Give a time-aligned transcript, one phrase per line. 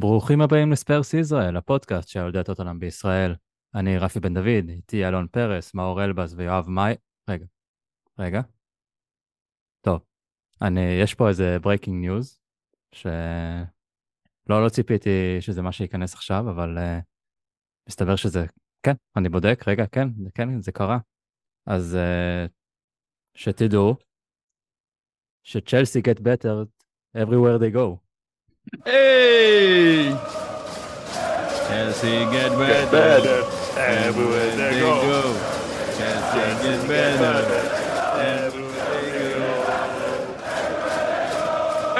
[0.00, 3.34] ברוכים הבאים לספרס ישראל, הפודקאסט של ילדי טוטנאם בישראל.
[3.74, 6.94] אני רפי בן דוד, איתי אלון פרס, מאור אלבז ויואב מאי...
[7.28, 7.46] רגע,
[8.18, 8.40] רגע.
[9.80, 10.00] טוב,
[10.62, 12.40] אני, יש פה איזה breaking news,
[12.92, 13.06] ש...
[14.46, 17.02] לא, לא ציפיתי שזה מה שייכנס עכשיו, אבל אה,
[17.88, 18.46] מסתבר שזה...
[18.82, 20.98] כן, אני בודק, רגע, כן, כן, זה קרה.
[21.66, 22.50] אז אה,
[23.34, 23.96] שתדעו
[25.42, 26.66] שצ'לסי get better
[27.16, 28.07] everywhere they go.
[28.84, 30.12] Hey!
[31.68, 33.38] Chelsea get better, better
[33.76, 34.94] everywhere they go.
[35.96, 37.36] Chelsea get better
[38.38, 39.48] everywhere they go.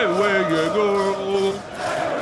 [0.02, 0.86] Everywhere you go.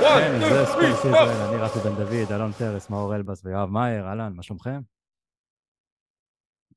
[0.01, 1.09] כן, One, זה two, three, ספורט four.
[1.09, 4.80] ישראל, אני רפי בן דוד, אלון פרס, מאור אלבז ויואב מאייר, אהלן, מה שלומכם?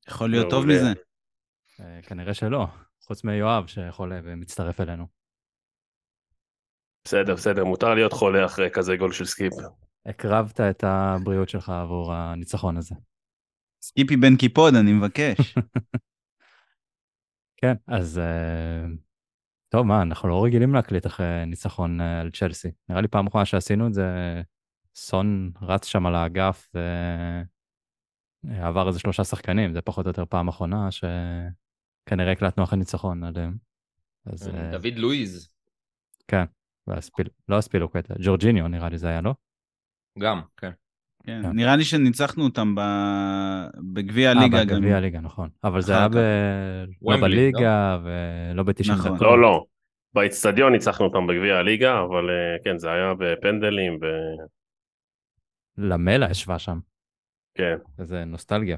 [0.08, 0.66] יכול להיות טוב.
[0.66, 0.92] מזה.
[1.80, 2.66] אה, כנראה שלא,
[3.06, 5.19] חוץ מיואב שחולה ומצטרף אלינו.
[7.04, 9.52] בסדר, בסדר, מותר להיות חולה אחרי כזה גול של סקיפ.
[10.06, 12.94] הקרבת את הבריאות שלך עבור הניצחון הזה.
[13.82, 15.36] סקיפי בן קיפוד, אני מבקש.
[17.60, 18.86] כן, אז אה,
[19.68, 22.70] טוב, מה, אנחנו לא רגילים להקליט אחרי ניצחון אה, על צ'לסי.
[22.88, 24.06] נראה לי פעם אחרונה שעשינו את זה,
[24.94, 26.72] סון רץ שם על האגף
[28.44, 33.56] ועבר איזה שלושה שחקנים, זה פחות או יותר פעם אחרונה שכנראה הקלטנו אחרי ניצחון עליהם.
[34.26, 35.50] אז אה, דוד לואיז,
[36.28, 36.44] כן,
[36.90, 39.34] והספיל, לא הספילוקטה, ג'ורג'יניו נראה לי זה היה, לא?
[40.18, 40.70] גם, כן.
[41.26, 41.50] כן, כן.
[41.52, 44.76] נראה לי שניצחנו אותם ב- בגביע אה, הליגה גם.
[44.76, 45.48] בגביע הליגה, נכון.
[45.64, 46.08] אבל זה היה.
[46.08, 46.16] ב...
[47.02, 49.14] לא בליגה ולא ב-90 נכון.
[49.14, 49.20] דקות.
[49.20, 49.64] לא, לא,
[50.14, 53.98] באיצטדיון ניצחנו אותם בגביע הליגה, אבל אה, כן, זה היה בפנדלים,
[55.78, 56.78] למלה ישבה שם,
[57.54, 57.76] וכן.
[57.98, 58.76] איזה נוסטלגיה.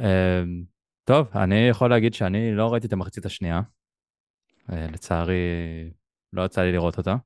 [0.00, 0.64] אמ,
[1.04, 3.60] טוב, אני יכול להגיד שאני לא ראיתי את המחצית השנייה.
[4.72, 5.40] אה, לצערי,
[6.32, 7.16] לא יצא לי לראות אותה.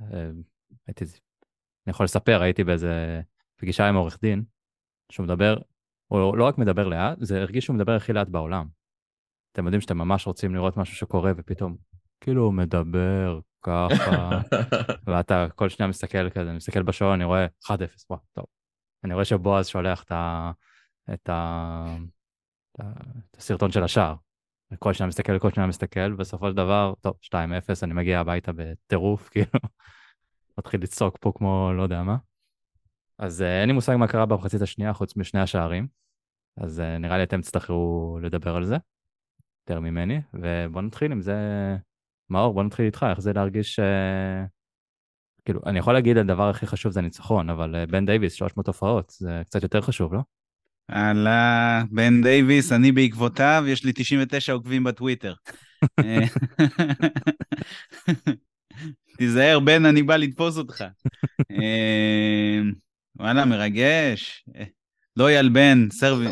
[0.00, 0.42] אמ,
[0.86, 3.20] הייתי, אני יכול לספר, הייתי באיזה
[3.56, 4.44] פגישה עם עורך דין,
[5.12, 5.56] שהוא מדבר,
[6.06, 8.66] הוא לא רק מדבר לאט, זה הרגיש שהוא מדבר הכי לאט בעולם.
[9.52, 11.76] אתם יודעים שאתם ממש רוצים לראות משהו שקורה, ופתאום,
[12.20, 14.40] כאילו הוא מדבר ככה,
[15.06, 17.68] ואתה כל שניה מסתכל כזה, אני מסתכל בשעון, אני רואה 1-0,
[18.10, 18.44] וואו, טוב.
[19.04, 20.50] אני רואה שבועז שולח את, ה,
[21.14, 21.96] את, ה,
[22.74, 22.92] את, ה,
[23.30, 24.14] את הסרטון של השער.
[24.78, 27.34] כל שניה מסתכל, כל שניה מסתכל, בסופו של דבר, טוב, 2-0,
[27.82, 29.60] אני מגיע הביתה בטירוף, כאילו,
[30.58, 32.16] מתחיל לצעוק פה כמו לא יודע מה.
[33.18, 35.86] אז אה, אין לי מושג מה קרה במחצית השנייה, חוץ משני השערים.
[36.56, 38.76] אז אה, נראה לי אתם תצטרכו לדבר על זה,
[39.68, 41.36] יותר ממני, ובואו נתחיל עם זה.
[42.30, 43.78] מאור, בוא נתחיל איתך, איך זה להרגיש...
[43.78, 44.44] אה,
[45.44, 49.42] כאילו, אני יכול להגיד הדבר הכי חשוב זה ניצחון, אבל בן דייוויס, 300 הופעות, זה
[49.44, 50.20] קצת יותר חשוב, לא?
[50.88, 55.34] הלאה, בן דייוויס, אני בעקבותיו, יש לי 99 עוקבים בטוויטר.
[55.98, 56.18] אה,
[59.18, 60.84] תיזהר, בן, אני בא לתפוס אותך.
[61.50, 62.60] אה,
[63.16, 64.44] וואלה, מרגש.
[64.56, 64.64] אה,
[65.16, 66.26] לויאל בן, סרבי,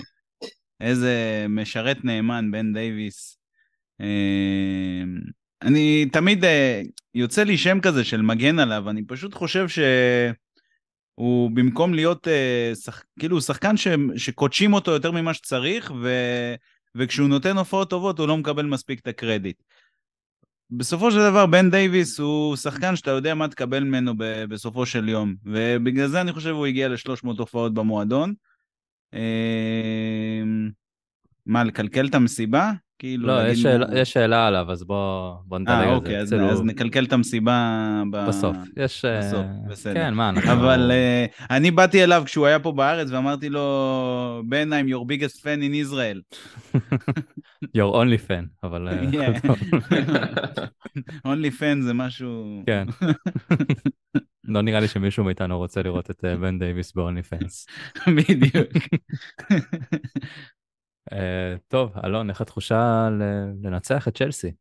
[0.81, 3.39] איזה משרת נאמן, בן דייוויס.
[4.01, 5.03] אה,
[5.63, 6.45] אני תמיד,
[7.15, 9.79] יוצא לי שם כזה של מגן עליו, אני פשוט חושב ש...
[11.15, 13.03] הוא במקום להיות, אה, שח...
[13.19, 13.89] כאילו, שחקן ש...
[14.17, 16.09] שקודשים אותו יותר ממה שצריך, ו...
[16.95, 19.63] וכשהוא נותן הופעות טובות הוא לא מקבל מספיק את הקרדיט.
[20.71, 24.45] בסופו של דבר, בן דייוויס הוא שחקן שאתה יודע מה תקבל ממנו ב...
[24.45, 28.35] בסופו של יום, ובגלל זה אני חושב הוא הגיע ל-300 הופעות במועדון.
[29.15, 30.43] אה,
[31.47, 32.73] מה, לקלקל את המסיבה?
[32.99, 35.95] כאילו, לא, יש מה- שאלה, יש שאלה עליו, אז בוא, בוא נדלג אה, על זה.
[35.95, 38.27] אוקיי, אז, כאילו, אז נקלקל את המסיבה ב...
[38.29, 38.57] בסוף.
[38.77, 39.05] יש...
[39.05, 39.95] אה, בסוף, בסדר.
[39.95, 40.53] כן, מה, אנחנו...
[40.53, 45.41] אבל uh, אני באתי אליו כשהוא היה פה בארץ ואמרתי לו, בן, I'm your biggest
[45.41, 46.39] fan in Israel.
[47.77, 48.89] Your only fan, אבל...
[48.89, 49.01] אה,
[51.33, 52.63] only fan זה משהו...
[52.67, 52.87] כן.
[54.45, 57.67] לא נראה לי שמישהו מאיתנו רוצה לראות את אה, בן דייוויס ב-only fans.
[58.17, 58.69] בדיוק.
[61.15, 63.09] אה, טוב, אלון, איך התחושה
[63.63, 64.53] לנצח את צ'לסי?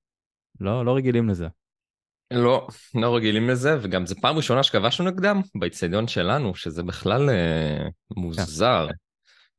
[0.60, 1.48] לא, לא רגילים לזה.
[2.34, 7.88] לא, לא רגילים לזה, וגם זו פעם ראשונה שכבשנו נגדם באיצטדיון שלנו, שזה בכלל אה,
[8.18, 8.88] מוזר,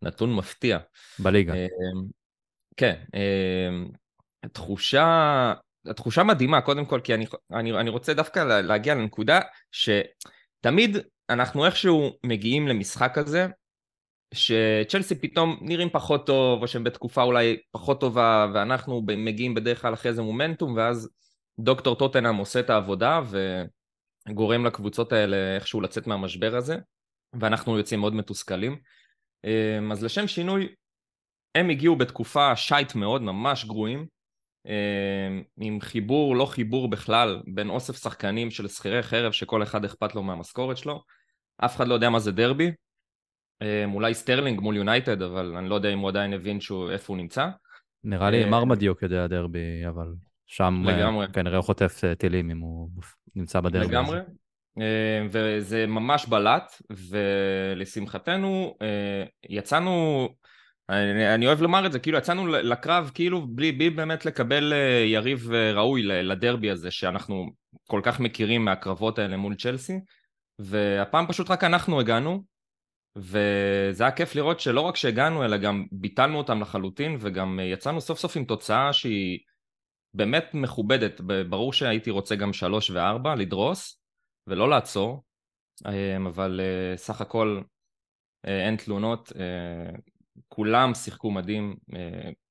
[0.03, 0.79] נתון מפתיע.
[1.19, 1.55] בליגה.
[1.55, 1.67] אה,
[2.77, 3.69] כן, אה,
[4.45, 5.53] התחושה,
[5.87, 9.41] התחושה מדהימה, קודם כל, כי אני, אני, אני רוצה דווקא לה- להגיע לנקודה
[9.73, 10.97] שתמיד
[11.31, 13.47] אנחנו איכשהו מגיעים למשחק הזה,
[14.35, 19.95] שצ'לסי פתאום נראים פחות טוב, או שהם בתקופה אולי פחות טובה, ואנחנו מגיעים בדרך כלל
[19.95, 21.11] אחרי איזה מומנטום, ואז
[21.59, 23.21] דוקטור טוטנאם עושה את העבודה,
[24.29, 26.77] וגורם לקבוצות האלה איכשהו לצאת מהמשבר הזה,
[27.41, 28.79] ואנחנו יוצאים מאוד מתוסכלים.
[29.45, 30.69] אה, אז לשם שינוי,
[31.55, 34.07] הם הגיעו בתקופה shit מאוד, ממש גרועים,
[34.67, 40.15] אה, עם חיבור, לא חיבור בכלל, בין אוסף שחקנים של שכירי חרב שכל אחד אכפת
[40.15, 41.03] לו מהמשכורת שלו.
[41.65, 42.71] אף אחד לא יודע מה זה דרבי.
[43.63, 47.13] אה, אולי סטרלינג מול יונייטד, אבל אני לא יודע אם הוא עדיין הבין שהוא, איפה
[47.13, 47.49] הוא נמצא.
[48.05, 50.07] נראה לי אה, מרמדיוק יודע דרבי, אבל
[50.47, 51.27] שם אה, לגמרי.
[51.33, 52.89] כנראה הוא חוטף אה, טילים אם הוא
[53.37, 53.87] נמצא בדרבי.
[53.87, 54.19] לגמרי.
[54.19, 54.31] הזה.
[54.81, 60.29] אה, וזה ממש בלט, ולשמחתנו אה, יצאנו,
[60.89, 64.73] אני, אני אוהב לומר את זה, כאילו יצאנו לקרב כאילו בלי, בלי באמת לקבל
[65.07, 67.51] יריב ראוי לדרבי הזה שאנחנו
[67.89, 70.01] כל כך מכירים מהקרבות האלה מול צ'לסי,
[70.59, 72.43] והפעם פשוט רק אנחנו הגענו,
[73.17, 78.01] וזה היה כיף לראות שלא רק שהגענו אלא גם ביטלנו אותם לחלוטין וגם אה, יצאנו
[78.01, 79.39] סוף סוף עם תוצאה שהיא
[80.15, 84.01] באמת מכובדת, ברור שהייתי רוצה גם שלוש וארבע לדרוס
[84.47, 85.25] ולא לעצור,
[85.87, 87.61] אה, אבל אה, סך הכל
[88.47, 89.33] אה, אין תלונות,
[90.49, 91.77] כולם שיחקו מדהים,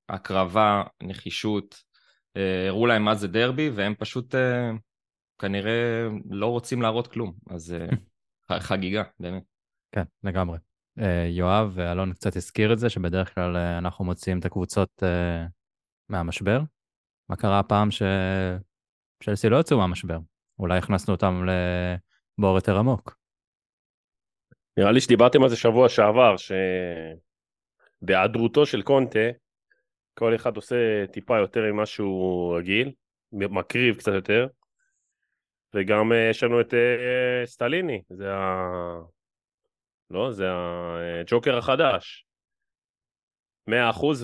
[0.09, 1.75] הקרבה, נחישות,
[2.67, 4.71] הראו להם מה זה דרבי והם פשוט אה,
[5.41, 7.75] כנראה לא רוצים להראות כלום, אז
[8.67, 9.52] חגיגה באמת.
[9.93, 10.57] כן, לגמרי.
[10.99, 15.45] אה, יואב ואלון קצת הזכיר את זה, שבדרך כלל אה, אנחנו מוציאים את הקבוצות אה,
[16.09, 16.59] מהמשבר.
[17.29, 20.17] מה קרה הפעם שצ'לסי לא יצאו מהמשבר?
[20.59, 21.45] אולי הכנסנו אותם
[22.39, 23.17] לבור יותר עמוק.
[24.77, 26.35] נראה לי שדיברתם על זה שבוע שעבר,
[28.01, 29.29] שבהיעדרותו של קונטה,
[30.13, 32.91] כל אחד עושה טיפה יותר ממה שהוא רגיל,
[33.31, 34.47] מקריב קצת יותר,
[35.75, 36.73] וגם יש לנו את
[37.45, 39.13] סטליני, זה ה...
[40.11, 40.45] לא, זה
[41.21, 42.25] הג'וקר החדש.
[43.69, 43.73] 100%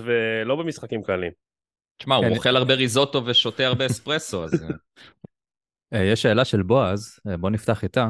[0.03, 1.31] ולא במשחקים קלים.
[1.97, 2.35] תשמע, הוא כן.
[2.35, 4.63] אוכל הרבה ריזוטו ושותה הרבה אספרסו, אז...
[4.63, 4.69] אה,
[5.93, 8.09] אה, יש שאלה של בועז, אה, בוא נפתח איתה.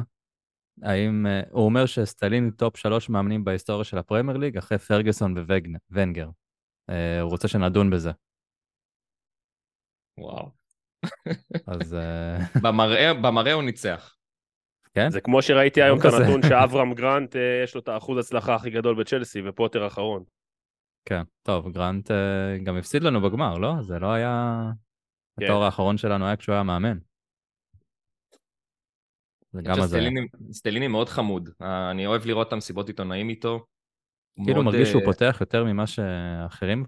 [0.84, 5.36] האם, אה, הוא אומר שסטליני top שלוש מאמנים בהיסטוריה של הפרמייר ליג, אחרי פרגוסון
[5.92, 6.30] וונגר.
[6.90, 8.12] אה, הוא רוצה שנדון בזה.
[10.18, 10.50] וואו.
[11.68, 14.16] אז אה, במראה, במראה הוא ניצח.
[14.94, 16.26] כן, זה כמו שראיתי היום את לא כזה.
[16.26, 20.24] הנתון שאברהם גרנט, אה, יש לו את האחוז הצלחה הכי גדול בצ'לסי, ופוטר אחרון.
[21.06, 21.22] כן.
[21.44, 23.74] טוב, גרנט אה, גם הפסיד לנו בגמר, לא?
[23.82, 24.64] זה לא היה...
[25.40, 25.46] כן.
[25.46, 26.98] התואר האחרון שלנו היה כשהוא היה מאמן.
[29.52, 30.00] זה גם הזיה.
[30.00, 33.66] סטליני, סטליני מאוד חמוד, אה, אני אוהב לראות את המסיבות עיתונאים איתו.
[34.44, 36.86] כאילו מאוד, מרגיש שהוא פותח יותר ממה שאחרים.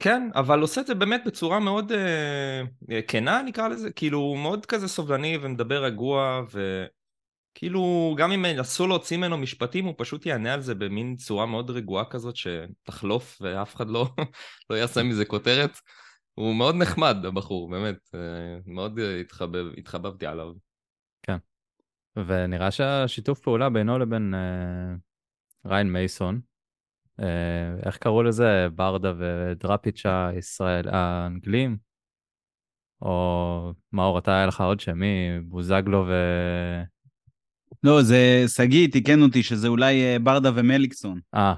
[0.00, 2.62] כן, אבל עושה את זה באמת בצורה מאוד אה,
[3.08, 6.42] כנה נקרא לזה, כאילו הוא מאוד כזה סובלני ומדבר רגוע
[7.58, 11.70] וכאילו גם אם ינסו להוציא ממנו משפטים הוא פשוט יענה על זה במין צורה מאוד
[11.70, 14.08] רגועה כזאת שתחלוף ואף אחד לא,
[14.70, 15.70] לא יעשה מזה כותרת.
[16.34, 20.52] הוא מאוד נחמד הבחור, באמת, אה, מאוד התחבב, התחבבתי עליו.
[22.26, 24.94] ונראה שהשיתוף פעולה בינו לבין אה,
[25.66, 26.40] ריין מייסון,
[27.20, 28.68] אה, איך קראו לזה?
[28.74, 31.76] ברדה ודראפיץ' הישראל, האנגלים?
[33.02, 35.40] או מאור, אתה היה לך עוד שם, מי?
[35.42, 36.12] בוזגלו ו...
[37.82, 41.20] לא, זה, שגיא תיקן אותי שזה אולי אה, ברדה ומליקסון.
[41.34, 41.54] אה,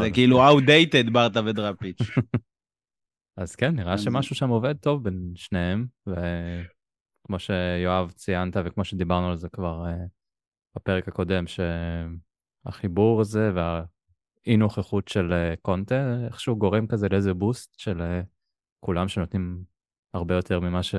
[0.00, 1.98] זה כאילו outdated ברדה ודראפיץ'.
[3.36, 9.36] אז כן, נראה שמשהו שם עובד טוב בין שניהם, וכמו שיואב ציינת וכמו שדיברנו על
[9.36, 10.04] זה כבר אה,
[10.76, 11.44] בפרק הקודם,
[12.66, 18.02] שהחיבור הזה והאי נוכחות של אה, קונטה איכשהו גורם כזה לאיזה בוסט של
[18.80, 19.64] כולם שנותנים
[20.14, 20.94] הרבה יותר ממה ש...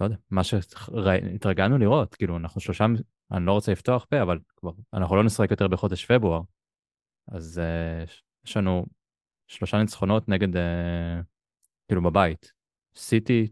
[0.00, 2.86] לא יודע, מה שהתרגלנו לראות, כאילו אנחנו שלושה,
[3.32, 6.40] אני לא רוצה לפתוח פה, אבל כבר, אנחנו לא נשחק יותר בחודש פברואר,
[7.28, 8.04] אז אה,
[8.46, 8.86] יש לנו
[9.48, 11.20] שלושה ניצחונות נגד, אה,
[11.88, 12.52] כאילו בבית,
[12.96, 13.48] סיטי,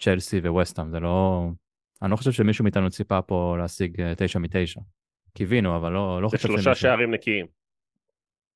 [0.00, 1.48] צ'לסי וווסטהאם, זה לא,
[2.02, 4.80] אני לא חושב שמישהו מאיתנו ציפה פה להשיג אה, תשע מתשע.
[5.34, 7.46] קיווינו, אבל לא, לא זה חושב שלושה שמישהו- שערים נקיים.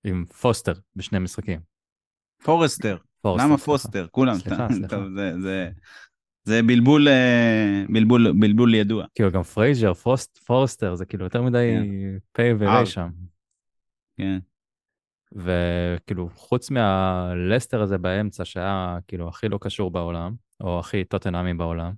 [0.04, 1.61] עם פוסטר בשני משחקים.
[2.42, 3.64] פורסטר, פורסטר, למה סליחה.
[3.72, 4.06] פוסטר?
[4.11, 4.96] כולם, סליחה, סליחה.
[4.96, 5.70] טוב, זה- זה-
[6.44, 9.04] זה בלבול, אה, בלבול, בלבול ידוע.
[9.14, 11.76] כאילו גם פרייזר, פוסט, פורסטר, זה כאילו יותר מדי
[12.32, 12.52] פ' אה.
[12.58, 13.08] וריי שם.
[14.16, 14.38] כן.
[15.34, 21.92] וכאילו, חוץ מהלסטר הזה באמצע, שהיה כאילו הכי לא קשור בעולם, או הכי טוטנאמי בעולם.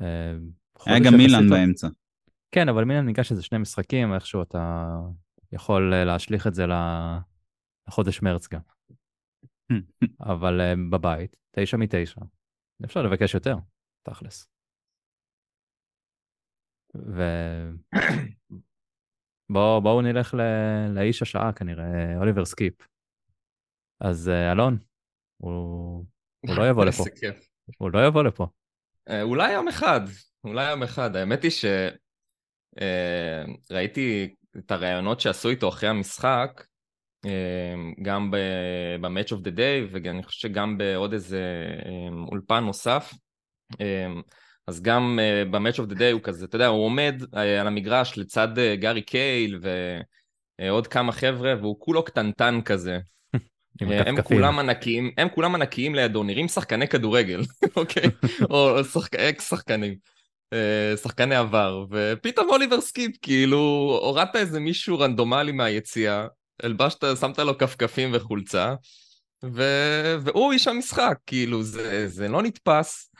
[0.00, 0.06] אה,
[0.86, 1.48] היה גם יחסית מילאן.
[1.50, 1.88] באמצע.
[2.50, 4.86] כן, אבל מילאן ניגש איזה שני משחקים, איכשהו אתה
[5.52, 6.66] יכול אה, להשליך את זה
[7.88, 8.60] לחודש מרץ גם.
[10.32, 12.20] אבל אה, בבית, תשע מתשע,
[12.84, 13.56] אפשר לבקש יותר,
[14.02, 14.48] תכלס.
[16.96, 17.22] ו...
[19.52, 20.40] בואו בוא נלך ל...
[20.94, 22.74] לאיש השעה כנראה, אוליבר סקיפ.
[24.00, 24.78] אז אה, אלון,
[25.36, 26.04] הוא,
[26.40, 27.04] הוא לא יבוא לפה.
[27.78, 28.46] הוא לא יבוא לפה.
[29.08, 30.00] אה, אולי יום אחד,
[30.44, 31.16] אולי יום אחד.
[31.16, 31.50] האמת היא
[33.70, 36.64] שראיתי את הראיונות שעשו איתו אחרי המשחק,
[38.02, 41.42] גם ב-Match of the Day, ואני חושב שגם בעוד איזה
[42.28, 43.14] אולפן נוסף.
[44.66, 45.18] אז גם
[45.50, 49.60] ב-Match of the Day הוא כזה, אתה יודע, הוא עומד על המגרש לצד גארי קייהיל
[50.60, 52.98] ועוד כמה חבר'ה, והוא כולו קטנטן כזה.
[53.80, 57.40] הם כולם ענקיים, הם כולם ענקיים לידו, נראים שחקני כדורגל,
[57.76, 58.10] אוקיי?
[58.50, 58.80] או
[59.28, 59.94] אקס שחקנים.
[61.02, 63.58] שחקני עבר, ופתאום אוליבר סקיפ, כאילו,
[64.02, 66.26] הורדת איזה מישהו רנדומלי מהיציאה,
[66.62, 68.74] הלבשת, שמת לו כפכפים וחולצה,
[69.44, 69.62] ו...
[70.20, 73.14] והוא איש המשחק, כאילו, זה, זה לא נתפס.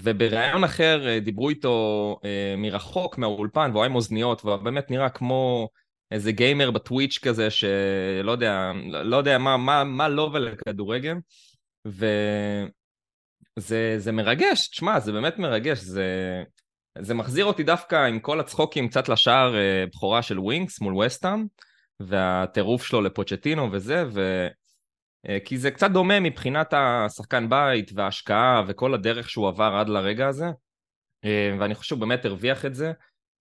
[0.00, 2.16] ובריאיון אחר דיברו איתו
[2.58, 5.68] מרחוק, מהאולפן, והוא היה עם אוזניות, והוא באמת נראה כמו
[6.10, 8.72] איזה גיימר בטוויץ' כזה, שלא יודע,
[9.04, 11.14] לא יודע מה, מה, מה לא ולכדורגל.
[11.86, 12.06] ו...
[13.58, 16.04] זה, זה מרגש, תשמע, זה באמת מרגש, זה,
[16.98, 21.46] זה מחזיר אותי דווקא עם כל הצחוקים קצת לשער אה, בכורה של ווינקס מול וסטאם,
[22.00, 24.48] והטירוף שלו לפוצ'טינו וזה, ו...
[25.28, 30.28] אה, כי זה קצת דומה מבחינת השחקן בית וההשקעה וכל הדרך שהוא עבר עד לרגע
[30.28, 30.50] הזה,
[31.24, 32.92] אה, ואני חושב שהוא באמת הרוויח את זה,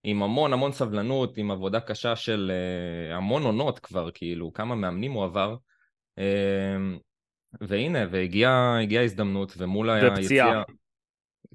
[0.04, 2.52] עם המון המון סבלנות, עם עבודה קשה של
[3.14, 5.56] המון עונות כבר, כאילו, כמה מאמנים הוא עבר.
[7.62, 10.64] והנה, והגיעה הזדמנות, ומול היציאה...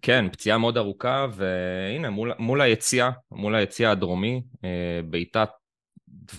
[0.03, 5.49] כן, פציעה מאוד ארוכה, והנה, מול, מול היציאה, מול היציאה הדרומי, אה, בעיטת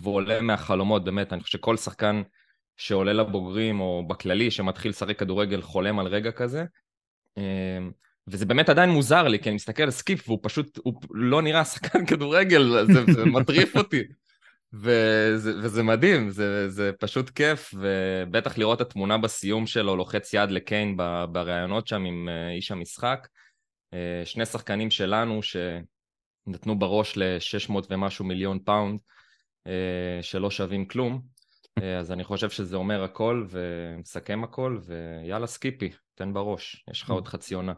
[0.01, 2.21] וולה מהחלומות, באמת, אני חושב שכל שחקן
[2.77, 6.65] שעולה לבוגרים, או בכללי, שמתחיל לשחק כדורגל, חולם על רגע כזה.
[7.37, 7.77] אה,
[8.27, 11.65] וזה באמת עדיין מוזר לי, כי אני מסתכל על סקיפ, והוא פשוט, הוא לא נראה
[11.73, 14.03] שחקן כדורגל, זה, זה מטריף אותי.
[14.73, 20.51] וזה, וזה מדהים, זה, זה פשוט כיף, ובטח לראות את התמונה בסיום שלו, לוחץ יד
[20.51, 20.97] לקיין
[21.31, 23.27] בראיונות שם עם אה, איש המשחק.
[23.95, 28.99] אה, שני שחקנים שלנו שנתנו בראש ל-600 ומשהו מיליון פאונד,
[29.67, 31.21] אה, שלא שווים כלום.
[31.99, 37.27] אז אני חושב שזה אומר הכל ומסכם הכל, ויאללה סקיפי, תן בראש, יש לך עוד
[37.27, 37.73] חצי עונה.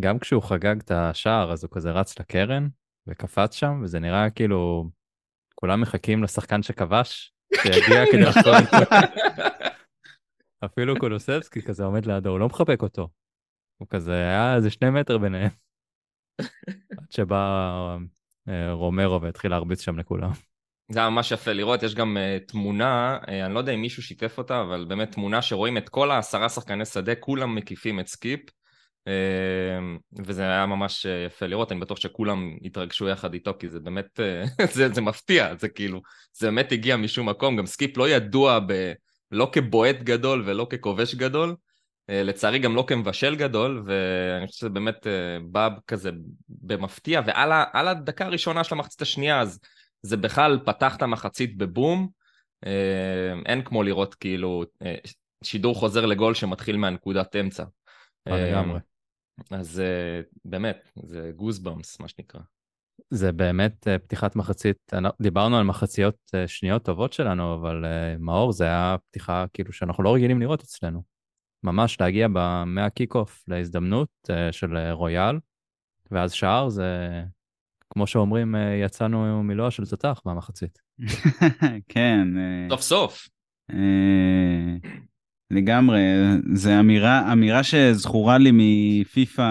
[0.00, 2.68] גם כשהוא חגג את השער, אז הוא כזה רץ לקרן
[3.06, 4.90] וקפץ שם, וזה נראה כאילו
[5.54, 8.54] כולם מחכים לשחקן שכבש, שיגיע כדי לחזור.
[10.64, 13.08] אפילו קולוסבסקי כזה עומד לידו, הוא לא מחבק אותו.
[13.78, 15.50] הוא כזה, היה איזה שני מטר ביניהם.
[16.98, 17.96] עד שבא
[18.48, 20.30] אה, רומרו והתחיל להרביץ שם לכולם.
[20.90, 24.02] זה היה ממש יפה לראות, יש גם אה, תמונה, אה, אני לא יודע אם מישהו
[24.02, 28.40] שיתף אותה, אבל באמת תמונה שרואים את כל העשרה שחקני שדה, כולם מקיפים את סקיפ,
[29.06, 33.80] אמ, וזה היה ממש אה, יפה לראות, אני בטוח שכולם התרגשו יחד איתו, כי זה
[33.80, 36.02] באמת, אה, זה, זה מפתיע, זה כאילו,
[36.32, 38.92] זה באמת הגיע משום מקום, גם סקיפ לא ידוע ב,
[39.30, 41.56] לא כבועט גדול ולא ככובש גדול,
[42.08, 45.06] לצערי גם לא כמבשל גדול, ואני חושב שזה באמת
[45.50, 46.10] בא כזה
[46.48, 49.60] במפתיע, ועל הדקה הראשונה של המחצית השנייה, אז
[50.02, 52.08] זה בכלל פתח את המחצית בבום,
[53.46, 54.64] אין כמו לראות כאילו
[55.44, 57.64] שידור חוזר לגול שמתחיל מהנקודת אמצע.
[58.26, 58.80] לגמרי.
[59.50, 62.40] אז אה, באמת, זה goosebumps, מה שנקרא.
[63.10, 64.92] זה באמת אה, פתיחת מחצית,
[65.22, 67.84] דיברנו על מחציות אה, שניות טובות שלנו, אבל
[68.18, 71.13] מאור זה היה פתיחה כאילו שאנחנו לא רגילים לראות אצלנו.
[71.64, 72.28] ממש להגיע
[72.66, 74.08] מהקיק אוף להזדמנות
[74.50, 75.38] של רויאל,
[76.10, 77.22] ואז שער זה,
[77.90, 78.54] כמו שאומרים,
[78.84, 80.78] יצאנו מלוע של תותח מהמחצית.
[81.92, 82.28] כן.
[82.70, 83.28] סוף סוף.
[85.50, 86.00] לגמרי,
[86.54, 89.42] זו אמירה, אמירה שזכורה לי מפיפא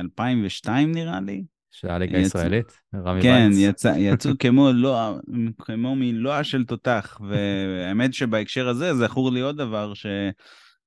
[0.00, 1.44] 2002 אה, נראה לי.
[1.70, 3.54] של הליגה הישראלית, רמי כן, וייץ.
[3.54, 5.18] כן, יצא, יצאו כמו, לא,
[5.58, 10.36] כמו מלוע של תותח, והאמת שבהקשר הזה זכור לי עוד דבר, שבפיפות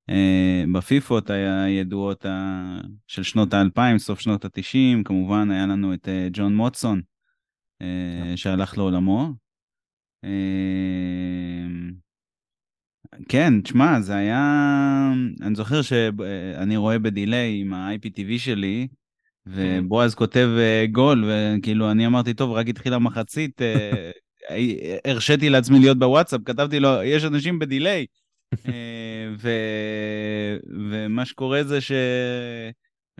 [0.10, 2.26] אה, הידועות
[3.08, 7.02] של שנות האלפיים, סוף שנות התשעים, כמובן היה לנו את אה, ג'ון מוטסון,
[8.36, 9.34] שהלך לעולמו.
[13.30, 15.12] כן, תשמע, זה היה...
[15.42, 18.88] אני זוכר שאני רואה בדיליי עם ה-IPTV שלי,
[19.48, 24.12] ובועז כותב אה, גול, וכאילו אני אמרתי, טוב, רק התחילה מחצית, אה,
[25.06, 28.06] הרשיתי לעצמי להיות בוואטסאפ, כתבתי לו, יש אנשים בדיליי.
[29.42, 29.50] ו...
[30.90, 31.92] ומה שקורה זה ש...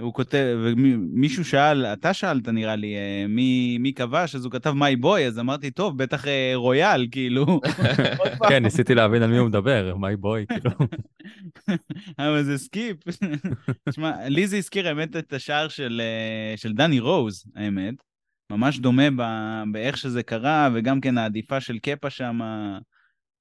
[0.02, 4.72] הוא כותב, ומישהו שאל, אתה שאלת נראה לי, אה, מי, מי כבש, אז הוא כתב
[4.72, 7.46] מיי בוי, אז אמרתי, טוב, בטח אה, רויאל, כאילו.
[8.50, 10.72] כן, ניסיתי להבין על מי הוא מדבר, my boy, כאילו.
[12.20, 12.98] אבל זה סקיפ.
[13.90, 17.96] תשמע, לי זה הזכיר האמת את השער של, אה, של דני רוז, האמת.
[18.52, 19.04] ממש דומה
[19.72, 22.40] באיך שזה קרה, וגם כן ההדיפה של קפה שם.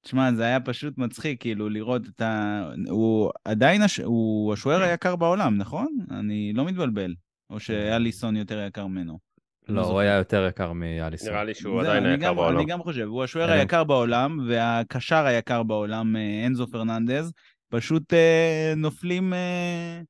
[0.05, 2.63] תשמע, זה היה פשוט מצחיק, כאילו, לראות את ה...
[2.89, 3.99] הוא עדיין, הש...
[3.99, 5.87] הוא השוער היקר בעולם, נכון?
[6.11, 7.13] אני לא מתבלבל.
[7.49, 9.19] או שאליסון יותר יקר ממנו.
[9.67, 9.99] לא, הוא.
[9.99, 11.29] היה יותר יקר מאליסון.
[11.29, 12.57] נראה לי שהוא זה, עדיין אני היקר גם- בעולם.
[12.57, 17.31] אני גם חושב, הוא השוער היקר בעולם, והקשר היקר בעולם, אה, אנזו פרננדז,
[17.69, 20.01] פשוט אה, נופלים, אה,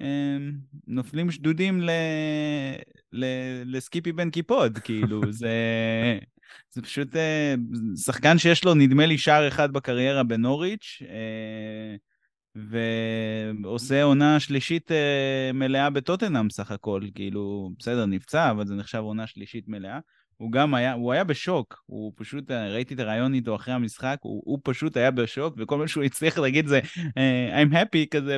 [0.00, 0.36] אה,
[0.86, 1.90] נופלים שדודים ל,
[3.12, 3.24] ל,
[3.64, 5.54] לסקיפי בן קיפוד, כאילו, זה,
[6.70, 7.54] זה פשוט אה,
[8.04, 11.96] שחקן שיש לו, נדמה לי, שער אחד בקריירה בנוריץ', אה,
[13.62, 19.26] ועושה עונה שלישית אה, מלאה בטוטנאם סך הכל, כאילו, בסדר, נפצע, אבל זה נחשב עונה
[19.26, 19.98] שלישית מלאה.
[20.40, 24.18] הוא גם היה, הוא היה בשוק, הוא פשוט, אה, ראיתי את הרעיון איתו אחרי המשחק,
[24.22, 26.80] הוא, הוא פשוט היה בשוק, וכל מה שהוא הצליח להגיד זה
[27.18, 28.36] אה, I'm happy כזה,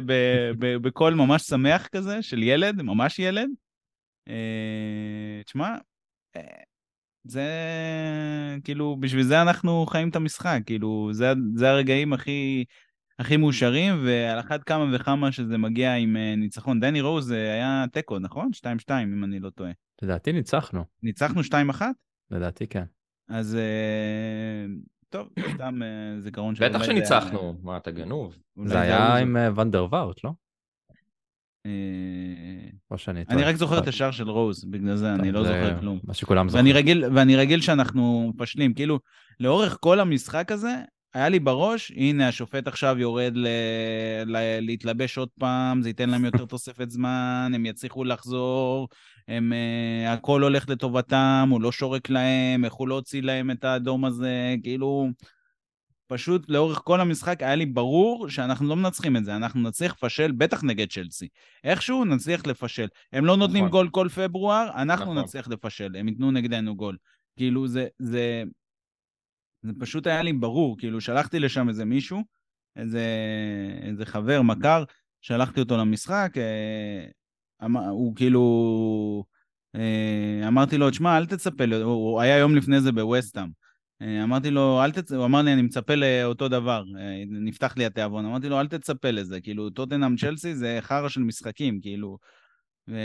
[0.58, 3.48] בקול ממש שמח כזה, של ילד, ממש ילד.
[4.28, 5.74] אה, תשמע,
[7.24, 7.46] זה
[8.64, 12.64] כאילו, בשביל זה אנחנו חיים את המשחק, כאילו, זה, זה הרגעים הכי,
[13.18, 16.80] הכי מאושרים, ועל אחת כמה וכמה שזה מגיע עם אה, ניצחון.
[16.80, 18.50] דני רוז זה היה תיקו, נכון?
[18.88, 19.70] 2-2, אם אני לא טועה.
[20.02, 21.82] לדעתי ניצחנו, ניצחנו 2-1?
[22.30, 22.84] לדעתי כן.
[23.28, 24.66] אז אה,
[25.08, 26.68] טוב, סתם אה, זיכרון של...
[26.68, 28.36] בטח עובד, שניצחנו, מה, אתה גנוב?
[28.64, 30.30] זה היה עם אה, ונדר וארט, לא?
[31.66, 31.70] אה,
[32.90, 33.48] או שאני אני טועה.
[33.48, 35.98] רק זוכר את השער של רוז, בגלל זה אני לא זוכר כלום.
[36.04, 36.64] מה שכולם זוכרים.
[36.64, 38.98] ואני רגיל, ואני רגיל שאנחנו מפשלים, כאילו,
[39.40, 40.74] לאורך כל המשחק הזה,
[41.14, 43.46] היה לי בראש, הנה השופט עכשיו יורד ל...
[44.26, 44.36] ל...
[44.60, 48.88] להתלבש עוד פעם, זה ייתן להם יותר תוספת זמן, הם יצליחו לחזור,
[49.28, 49.52] הם...
[49.52, 54.04] uh, הכל הולך לטובתם, הוא לא שורק להם, איך הוא לא הוציא להם את האדום
[54.04, 55.08] הזה, כאילו...
[56.06, 60.32] פשוט לאורך כל המשחק היה לי ברור שאנחנו לא מנצחים את זה, אנחנו נצליח לפשל,
[60.32, 61.28] בטח נגד צ'לסי.
[61.64, 62.86] איכשהו נצליח לפשל.
[63.12, 63.70] הם לא נותנים נכון.
[63.70, 65.18] גול כל פברואר, אנחנו נכון.
[65.18, 66.96] נצליח לפשל, הם ייתנו נגדנו גול.
[67.36, 68.42] כאילו זה, זה,
[69.62, 72.22] זה פשוט היה לי ברור, כאילו שלחתי לשם איזה מישהו,
[72.76, 73.06] איזה,
[73.82, 74.84] איזה חבר, מכר,
[75.20, 77.06] שלחתי אותו למשחק, אה,
[77.66, 79.24] אמ, הוא כאילו,
[79.74, 83.61] אה, אמרתי לו, תשמע, אל תצפה, לי", הוא הוא היה יום לפני זה בווסטהאם.
[84.02, 85.12] אה, אמרתי לו, אל תצ...
[85.12, 88.26] הוא אמר לי, אני מצפה לאותו דבר, אה, נפתח לי התיאבון.
[88.26, 92.18] אמרתי לו, אל תצפה לזה, כאילו, טוטנאם צ'לסי זה חרא של משחקים, כאילו.
[92.88, 92.96] ו...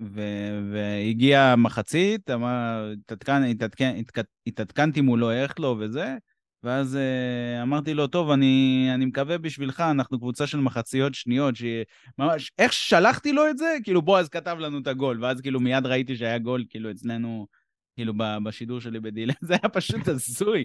[0.00, 0.20] ו...
[0.72, 6.16] והגיעה מחצית, אמר, התעדכן, התעדכן, התעדכן, התעדכנתי מולו איך לו וזה,
[6.62, 12.52] ואז אה, אמרתי לו, טוב, אני, אני מקווה בשבילך, אנחנו קבוצה של מחציות שניות, שממש,
[12.58, 16.16] איך ששלחתי לו את זה, כאילו בועז כתב לנו את הגול, ואז כאילו מיד ראיתי
[16.16, 17.46] שהיה גול, כאילו אצלנו,
[17.98, 18.12] כאילו
[18.44, 20.64] בשידור שלי בדילה, זה היה פשוט הזוי,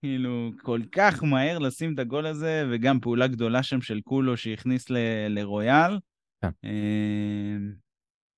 [0.00, 4.90] כאילו, כל כך מהר לשים את הגול הזה, וגם פעולה גדולה שם של כולו שהכניס
[4.90, 5.98] ל- לרויאל.
[6.42, 6.50] כן.
[6.64, 7.56] אה,